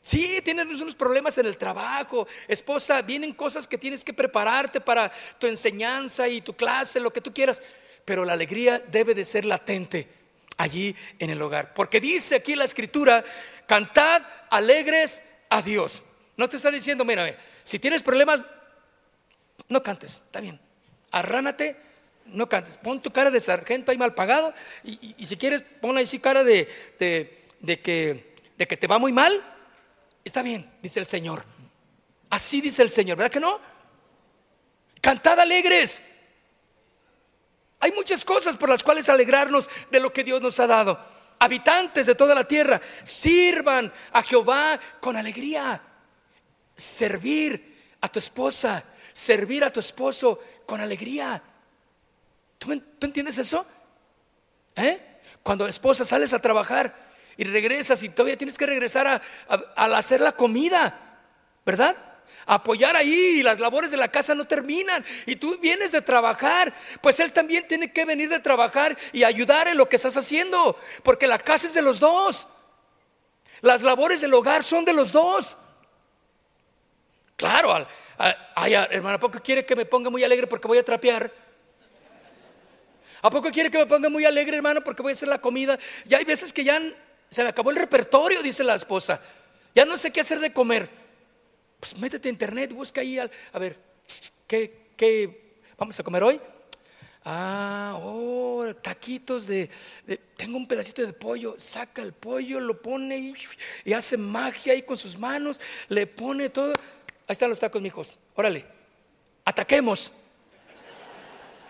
[0.00, 2.26] Sí, tienes unos problemas en el trabajo.
[2.48, 7.20] Esposa, vienen cosas que tienes que prepararte para tu enseñanza y tu clase, lo que
[7.20, 7.62] tú quieras.
[8.04, 10.08] Pero la alegría debe de ser latente
[10.56, 11.74] allí en el hogar.
[11.74, 13.24] Porque dice aquí la escritura,
[13.72, 14.20] cantad
[14.50, 16.04] alegres a Dios.
[16.36, 18.44] No te está diciendo, mira, si tienes problemas,
[19.68, 20.60] no cantes, está bien.
[21.10, 21.80] Arránate,
[22.26, 22.76] no cantes.
[22.76, 24.52] Pon tu cara de sargento ahí mal pagado
[24.84, 26.68] y, si quieres, pon ahí sí cara de,
[26.98, 29.42] de, que, de que te va muy mal.
[30.22, 31.42] Está bien, dice el Señor.
[32.28, 33.58] Así dice el Señor, ¿verdad que no?
[35.00, 36.02] Cantad alegres.
[37.80, 41.11] Hay muchas cosas por las cuales alegrarnos de lo que Dios nos ha dado.
[41.42, 45.82] Habitantes de toda la tierra, sirvan a Jehová con alegría
[46.76, 48.82] servir a tu esposa,
[49.12, 51.42] servir a tu esposo con alegría.
[52.58, 53.66] ¿Tú, entiendes eso?
[54.76, 55.20] ¿Eh?
[55.42, 56.94] Cuando esposa sales a trabajar
[57.36, 59.20] y regresas y todavía tienes que regresar a,
[59.96, 61.18] hacer la comida,
[61.66, 61.96] ¿verdad?
[62.46, 66.72] Apoyar ahí y las labores de la casa no terminan y tú vienes de trabajar,
[67.00, 70.78] pues él también tiene que venir de trabajar y ayudar en lo que estás haciendo,
[71.02, 72.48] porque la casa es de los dos.
[73.60, 75.56] Las labores del hogar son de los dos.
[77.36, 77.86] Claro,
[78.54, 81.32] ay, hermano, ¿a poco quiere que me ponga muy alegre porque voy a trapear?
[83.22, 85.78] ¿A poco quiere que me ponga muy alegre, hermano, porque voy a hacer la comida?
[86.06, 86.80] Ya hay veces que ya
[87.28, 89.20] se me acabó el repertorio, dice la esposa.
[89.74, 91.01] Ya no sé qué hacer de comer.
[91.82, 93.28] Pues métete a internet, busca ahí, a,
[93.58, 93.76] ver,
[94.46, 96.40] ¿qué, ¿qué, vamos a comer hoy?
[97.24, 99.68] Ah, oh, taquitos de,
[100.36, 101.56] Tengo un pedacito de pollo.
[101.58, 103.34] Saca el pollo, lo pone y,
[103.84, 105.60] y hace magia ahí con sus manos.
[105.88, 106.72] Le pone todo.
[106.72, 108.16] Ahí están los tacos, mijos.
[108.36, 108.64] Órale,
[109.44, 110.12] ataquemos.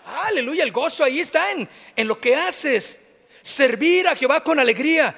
[0.05, 3.01] Aleluya, el gozo ahí está en, en lo que haces.
[3.41, 5.17] Servir a Jehová con alegría.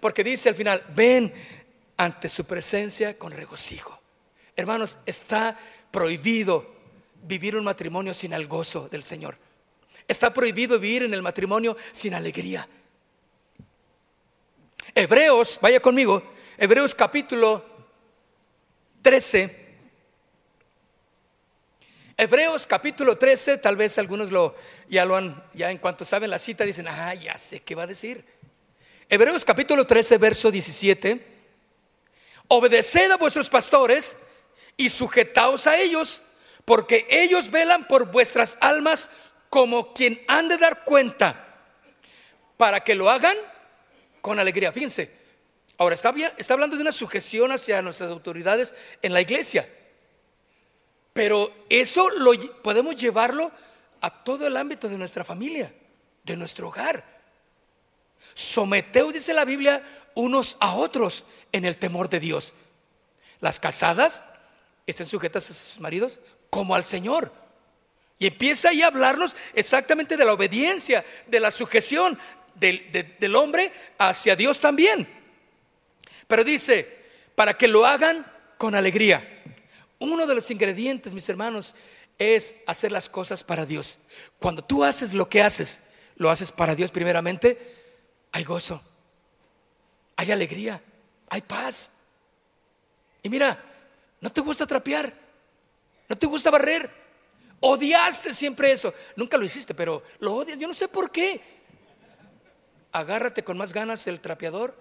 [0.00, 1.32] Porque dice al final, ven
[1.96, 4.03] ante su presencia con regocijo.
[4.56, 5.58] Hermanos, está
[5.90, 6.74] prohibido
[7.22, 9.36] vivir un matrimonio sin el gozo del Señor.
[10.06, 12.68] Está prohibido vivir en el matrimonio sin alegría.
[14.94, 16.22] Hebreos, vaya conmigo,
[16.58, 17.64] Hebreos capítulo
[19.02, 19.64] 13
[22.16, 24.54] Hebreos capítulo 13, tal vez algunos lo,
[24.88, 27.82] ya lo han, ya en cuanto saben la cita dicen, ah, ya sé qué va
[27.82, 28.24] a decir.
[29.08, 31.26] Hebreos capítulo 13, verso 17,
[32.46, 34.16] obedeced a vuestros pastores
[34.76, 36.22] y sujetaos a ellos,
[36.64, 39.10] porque ellos velan por vuestras almas
[39.48, 41.40] como quien han de dar cuenta,
[42.56, 43.36] para que lo hagan
[44.20, 44.72] con alegría.
[44.72, 45.16] Fíjense,
[45.78, 49.68] ahora está, está hablando de una sujeción hacia nuestras autoridades en la iglesia,
[51.12, 53.52] pero eso lo podemos llevarlo
[54.00, 55.72] a todo el ámbito de nuestra familia,
[56.24, 57.04] de nuestro hogar.
[58.34, 59.82] Someteos, dice la Biblia,
[60.14, 62.54] unos a otros en el temor de Dios.
[63.40, 64.24] Las casadas
[64.86, 66.20] estén sujetas a sus maridos
[66.50, 67.32] como al Señor.
[68.18, 72.18] Y empieza ahí a hablarnos exactamente de la obediencia, de la sujeción
[72.54, 75.08] del, del hombre hacia Dios también.
[76.26, 77.04] Pero dice,
[77.34, 78.24] para que lo hagan
[78.58, 79.42] con alegría.
[79.98, 81.74] Uno de los ingredientes, mis hermanos,
[82.18, 83.98] es hacer las cosas para Dios.
[84.38, 85.82] Cuando tú haces lo que haces,
[86.16, 87.58] lo haces para Dios primeramente,
[88.32, 88.82] hay gozo,
[90.16, 90.80] hay alegría,
[91.28, 91.90] hay paz.
[93.22, 93.62] Y mira,
[94.24, 95.12] no te gusta trapear,
[96.08, 96.88] no te gusta barrer,
[97.60, 98.94] odiaste siempre eso.
[99.16, 100.58] Nunca lo hiciste, pero lo odias.
[100.58, 101.42] Yo no sé por qué.
[102.90, 104.74] Agárrate con más ganas el trapeador,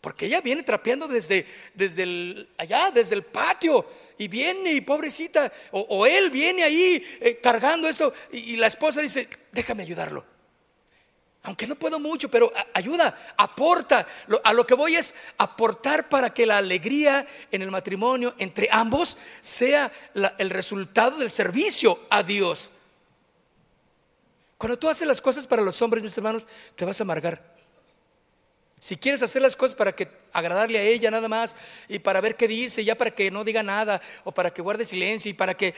[0.00, 3.86] porque ella viene trapeando desde, desde allá, desde el patio,
[4.18, 9.28] y viene, y pobrecita, o, él viene ahí eh, cargando eso, y la esposa dice,
[9.52, 10.35] déjame ayudarlo
[11.46, 14.04] aunque no puedo mucho, pero ayuda, aporta.
[14.42, 19.16] A lo que voy es aportar para que la alegría en el matrimonio entre ambos
[19.40, 19.92] sea
[20.38, 22.72] el resultado del servicio a Dios.
[24.58, 27.40] Cuando tú haces las cosas para los hombres, mis hermanos, te vas a amargar.
[28.80, 30.06] Si quieres hacer las cosas para que
[30.38, 31.56] agradarle a ella nada más
[31.88, 34.84] y para ver qué dice, ya para que no diga nada o para que guarde
[34.84, 35.74] silencio y para que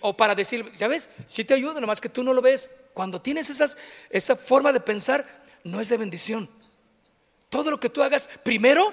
[0.00, 2.70] o para decir, ya ves, si te ayuda, nomás que tú no lo ves.
[2.94, 3.76] Cuando tienes esas,
[4.08, 5.26] esa forma de pensar,
[5.64, 6.48] no es de bendición.
[7.48, 8.92] Todo lo que tú hagas primero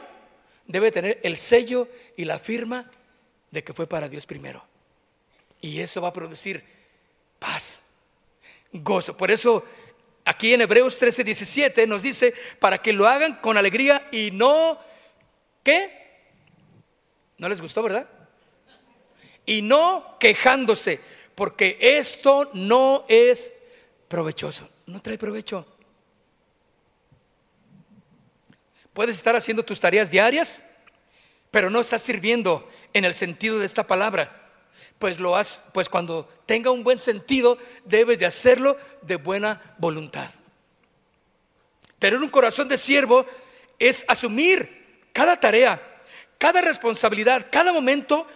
[0.66, 1.88] debe tener el sello
[2.18, 2.90] y la firma
[3.52, 4.66] de que fue para Dios primero.
[5.62, 6.64] Y eso va a producir
[7.40, 7.84] paz,
[8.74, 9.16] gozo.
[9.16, 9.64] Por eso
[10.28, 14.78] Aquí en Hebreos 13, 17 nos dice, para que lo hagan con alegría y no,
[15.68, 15.92] ¿qué?
[17.38, 18.08] ¿No les gustó, verdad?
[19.46, 21.02] Y no quejándose,
[21.36, 23.52] porque esto no es
[24.08, 25.66] provechoso, no trae provecho.
[28.94, 30.64] Puedes estar haciendo tus tareas diarias,
[31.52, 34.46] pero no estás sirviendo en el sentido de esta palabra
[35.00, 40.28] pues lo has, pues cuando tenga un buen sentido, debes de hacerlo de buena voluntad.
[42.00, 43.28] Tener un corazón de siervo
[43.78, 44.77] es asumir
[45.18, 45.82] cada tarea,
[46.38, 48.28] cada responsabilidad, cada momento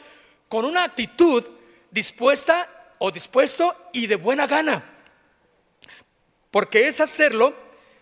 [0.47, 1.47] con una actitud
[1.91, 2.67] dispuesta
[2.97, 4.84] o dispuesto y de buena gana.
[6.49, 7.53] Porque es hacerlo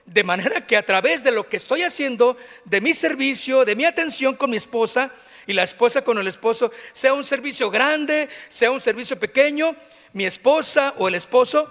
[0.05, 3.83] de manera que a través de lo que estoy haciendo, de mi servicio, de mi
[3.83, 5.11] atención con mi esposa,
[5.45, 9.75] y la esposa con el esposo, sea un servicio grande, sea un servicio pequeño,
[10.13, 11.67] mi esposa o el esposo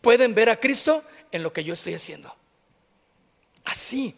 [0.00, 2.34] pueden ver a Cristo en lo que yo estoy haciendo.
[3.64, 4.16] Así.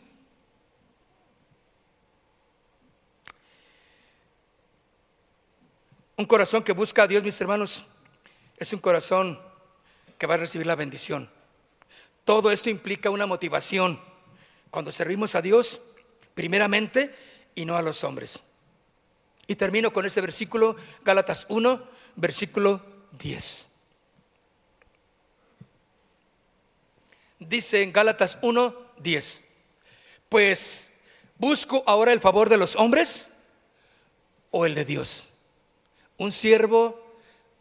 [6.21, 7.87] Un corazón que busca a Dios, mis hermanos,
[8.59, 9.41] es un corazón
[10.19, 11.31] que va a recibir la bendición.
[12.27, 13.99] Todo esto implica una motivación
[14.69, 15.81] cuando servimos a Dios,
[16.35, 17.15] primeramente,
[17.55, 18.39] y no a los hombres.
[19.47, 23.69] Y termino con este versículo, Gálatas 1, versículo 10.
[27.39, 29.45] Dice en Gálatas 1, 10,
[30.29, 30.91] pues
[31.39, 33.31] busco ahora el favor de los hombres
[34.51, 35.30] o el de Dios.
[36.21, 37.01] Un siervo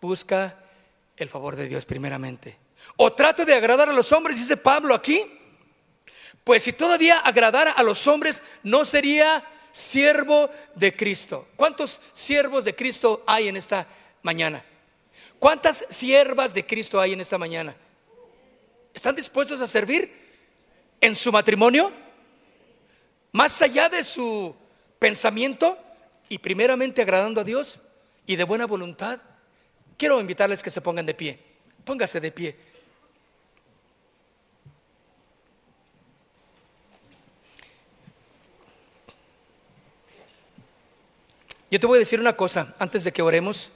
[0.02, 0.60] busca
[1.16, 2.58] el favor de Dios primeramente.
[2.98, 5.24] O trato de agradar a los hombres, dice Pablo aquí.
[6.44, 11.48] Pues si todavía agradara a los hombres, no sería siervo de Cristo.
[11.56, 13.88] ¿Cuántos siervos de Cristo hay en esta
[14.24, 14.66] mañana?
[15.40, 17.78] ¿Cuántas siervas de Cristo hay en esta mañana?
[18.94, 20.12] ¿Están dispuestos a servir
[21.00, 21.94] en su matrimonio?
[23.32, 24.54] Más allá de su
[25.00, 25.78] pensamiento
[26.28, 27.80] y primeramente agradando a Dios
[28.30, 29.20] y de buena voluntad.
[29.98, 31.40] Quiero invitarles que se pongan de pie.
[31.84, 32.56] Póngase de pie.
[41.72, 43.72] Yo te voy a decir una cosa antes de que oremos.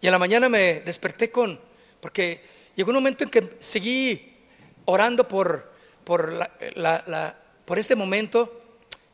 [0.00, 1.58] Y en la mañana me desperté con,
[1.98, 2.40] porque
[2.76, 4.36] llegó un momento en que seguí
[4.84, 5.72] orando por,
[6.04, 8.61] por, la, por este momento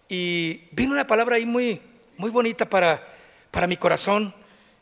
[0.09, 1.81] y vino una palabra ahí muy,
[2.17, 3.07] muy bonita para,
[3.51, 4.35] para mi corazón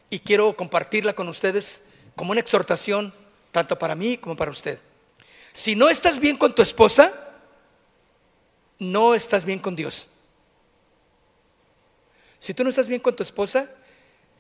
[0.09, 1.83] y quiero compartirla con ustedes
[2.15, 3.13] como una exhortación,
[3.51, 4.79] tanto para mí como para usted.
[5.53, 7.13] Si no estás bien con tu esposa,
[8.79, 10.07] no estás bien con Dios.
[12.39, 13.69] Si tú no estás bien con tu esposa,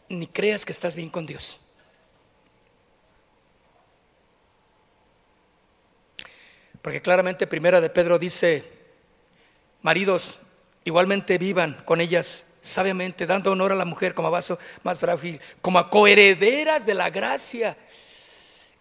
[0.09, 1.59] ni creas que estás bien con Dios.
[6.83, 8.65] Porque claramente primera de Pedro dice,
[9.83, 10.39] maridos,
[10.87, 15.91] igualmente vivan con ellas sabiamente, dando honor a la mujer como vaso más frágil, como
[15.91, 17.77] coherederas de la gracia.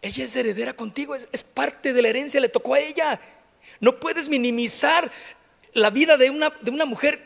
[0.02, 3.20] Ella es heredera contigo, es, es parte de la herencia, le tocó a ella.
[3.80, 5.12] No puedes minimizar
[5.74, 7.20] la vida de una, de una mujer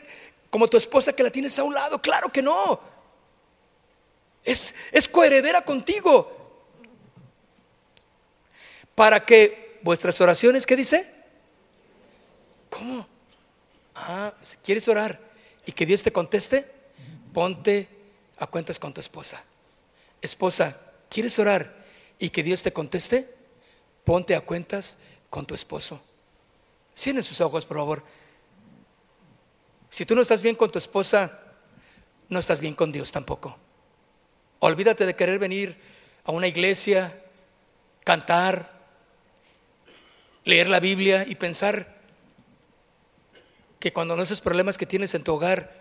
[0.48, 2.00] como tu esposa que la tienes a un lado.
[2.00, 2.80] Claro que no.
[4.42, 6.38] Es, es coheredera contigo.
[8.94, 11.06] Para que vuestras oraciones, ¿qué dice?
[12.70, 13.19] ¿Cómo?
[14.02, 15.20] Ah, si quieres orar
[15.66, 16.66] y que Dios te conteste,
[17.32, 17.88] ponte
[18.38, 19.44] a cuentas con tu esposa.
[20.22, 20.76] Esposa,
[21.08, 21.74] ¿quieres orar
[22.18, 23.28] y que Dios te conteste?
[24.04, 24.98] Ponte a cuentas
[25.28, 26.00] con tu esposo.
[26.96, 28.02] Cierren sus ojos, por favor.
[29.90, 31.38] Si tú no estás bien con tu esposa,
[32.28, 33.58] no estás bien con Dios tampoco.
[34.60, 35.78] Olvídate de querer venir
[36.24, 37.22] a una iglesia,
[38.04, 38.80] cantar,
[40.44, 41.99] leer la Biblia y pensar
[43.80, 45.74] que cuando no esos problemas que tienes en tu hogar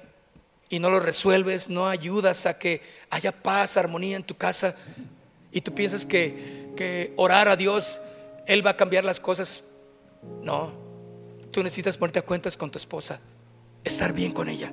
[0.70, 4.76] y no los resuelves, no ayudas a que haya paz, armonía en tu casa
[5.52, 8.00] y tú piensas que, que orar a Dios,
[8.48, 9.66] Él va a cambiar las cosas.
[10.42, 10.72] No,
[11.52, 13.20] tú necesitas ponerte a cuentas con tu esposa
[13.84, 14.72] estar bien con ella.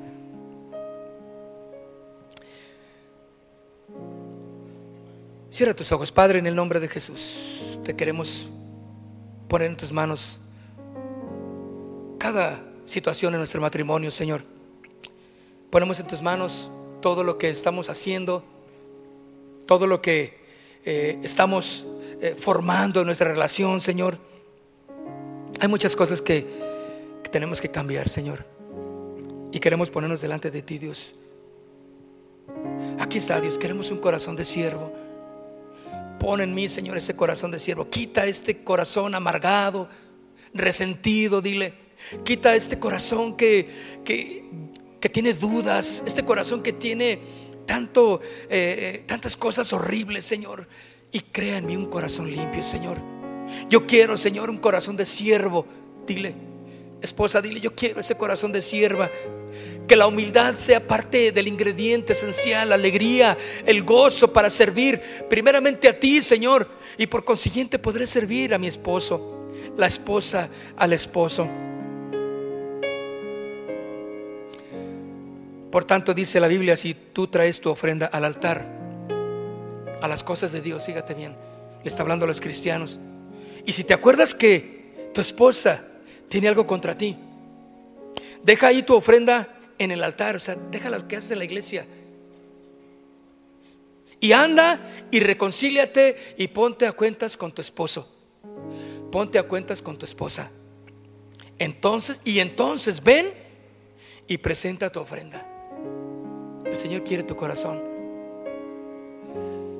[5.50, 7.80] Cierra tus ojos, Padre, en el nombre de Jesús.
[7.82, 8.46] Te queremos
[9.48, 10.38] poner en tus manos
[12.18, 14.42] cada situación en nuestro matrimonio, Señor.
[15.70, 16.70] Ponemos en tus manos
[17.02, 18.42] todo lo que estamos haciendo,
[19.66, 20.38] todo lo que
[20.84, 21.84] eh, estamos
[22.22, 24.18] eh, formando en nuestra relación, Señor.
[25.60, 26.46] Hay muchas cosas que
[27.30, 28.46] tenemos que cambiar, Señor.
[29.52, 31.14] Y queremos ponernos delante de ti, Dios.
[32.98, 33.58] Aquí está, Dios.
[33.58, 34.92] Queremos un corazón de siervo.
[36.18, 37.88] Pon en mí, Señor, ese corazón de siervo.
[37.88, 39.88] Quita este corazón amargado,
[40.54, 41.85] resentido, dile.
[42.24, 43.68] Quita este corazón que,
[44.04, 44.44] que,
[45.08, 47.20] tiene dudas, este corazón que tiene
[47.64, 48.48] tanto, eh,
[48.98, 50.66] eh, tantas cosas horribles, Señor.
[51.12, 52.98] Y crea en mí un corazón limpio, Señor.
[53.70, 55.64] Yo quiero, Señor, un corazón de siervo.
[56.06, 56.34] Dile,
[57.00, 59.10] esposa, dile, yo quiero ese corazón de sierva
[59.86, 65.88] que la humildad sea parte del ingrediente esencial, la alegría, el gozo para servir primeramente
[65.88, 66.68] a ti, Señor,
[66.98, 71.48] y por consiguiente podré servir a mi esposo, la esposa al esposo.
[75.76, 78.66] Por tanto, dice la Biblia, si tú traes tu ofrenda al altar,
[80.00, 81.36] a las cosas de Dios, fíjate bien,
[81.82, 82.98] le está hablando a los cristianos.
[83.66, 85.84] Y si te acuerdas que tu esposa
[86.30, 87.14] tiene algo contra ti,
[88.42, 91.44] deja ahí tu ofrenda en el altar, o sea, deja lo que haces en la
[91.44, 91.84] iglesia.
[94.18, 98.10] Y anda y reconcíliate y ponte a cuentas con tu esposo.
[99.12, 100.50] Ponte a cuentas con tu esposa.
[101.58, 103.30] Entonces, y entonces ven
[104.26, 105.52] y presenta tu ofrenda.
[106.70, 107.80] El Señor quiere tu corazón.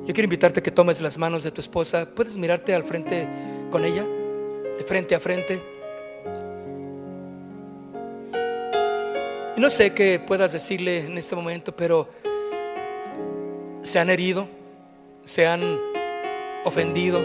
[0.07, 2.09] Yo quiero invitarte a que tomes las manos de tu esposa.
[2.15, 3.29] ¿Puedes mirarte al frente
[3.71, 4.05] con ella?
[4.05, 5.61] De frente a frente.
[9.57, 12.09] Y no sé qué puedas decirle en este momento, pero
[13.83, 14.47] se han herido,
[15.25, 15.81] se han
[16.65, 17.21] ofendido.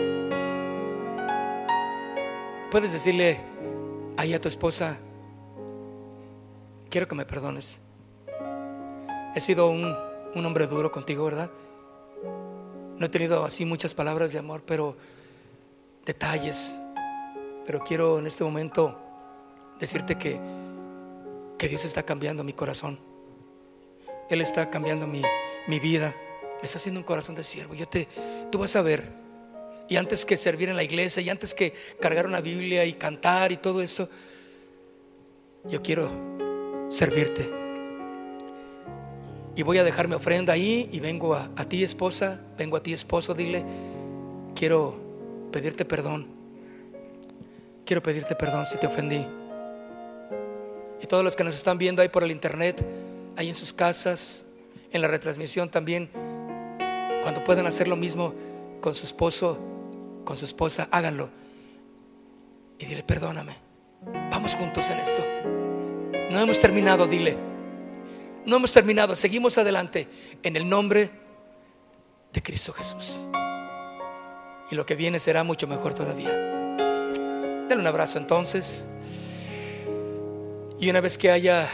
[2.72, 3.38] Puedes decirle
[4.18, 4.97] ahí a tu esposa,
[6.89, 7.78] quiero que me perdones.
[9.36, 9.95] He sido un,
[10.36, 11.49] un hombre duro contigo, ¿verdad?
[12.97, 14.95] No he tenido así muchas palabras de amor, pero
[16.05, 16.77] detalles.
[17.65, 18.97] Pero quiero en este momento
[19.79, 20.39] decirte que
[21.61, 22.97] que Dios está cambiando mi corazón.
[24.32, 25.21] Él está cambiando mi,
[25.67, 26.15] mi vida.
[26.59, 27.75] Me está haciendo un corazón de siervo.
[27.75, 28.07] Yo te,
[28.51, 29.07] tú vas a ver.
[29.88, 33.51] Y antes que servir en la iglesia, y antes que cargar una Biblia y cantar
[33.51, 34.09] y todo eso,
[35.65, 36.09] yo quiero
[36.89, 37.61] servirte.
[39.56, 42.84] Y voy a dejar mi ofrenda ahí y vengo a, a ti, esposa, vengo a
[42.84, 43.64] ti, esposo, dile,
[44.56, 44.95] quiero
[45.52, 46.28] pedirte perdón.
[47.86, 49.26] Quiero pedirte perdón si te ofendí
[51.02, 52.86] y todos los que nos están viendo ahí por el internet,
[53.36, 54.45] ahí en sus casas,
[54.91, 56.10] en la retransmisión también,
[57.24, 58.34] cuando puedan hacer lo mismo
[58.82, 59.58] con su esposo,
[60.24, 61.30] con su esposa, háganlo.
[62.78, 63.54] Y dile, perdóname,
[64.30, 65.24] vamos juntos en esto.
[66.30, 67.51] No hemos terminado, dile.
[68.46, 70.08] No hemos terminado, seguimos adelante
[70.44, 71.10] en el nombre
[72.34, 73.20] de Cristo Jesús.
[74.70, 76.30] Y lo que viene será mucho mejor todavía.
[77.68, 78.88] Dale un abrazo entonces.
[80.80, 81.68] Y una vez que haya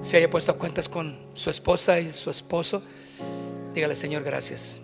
[0.00, 2.82] se haya puesto a cuentas con su esposa y su esposo,
[3.74, 4.80] dígale, Señor, gracias.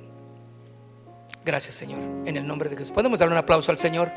[1.44, 2.00] Gracias, Señor.
[2.26, 2.92] En el nombre de Jesús.
[2.92, 4.10] Podemos darle un aplauso al Señor.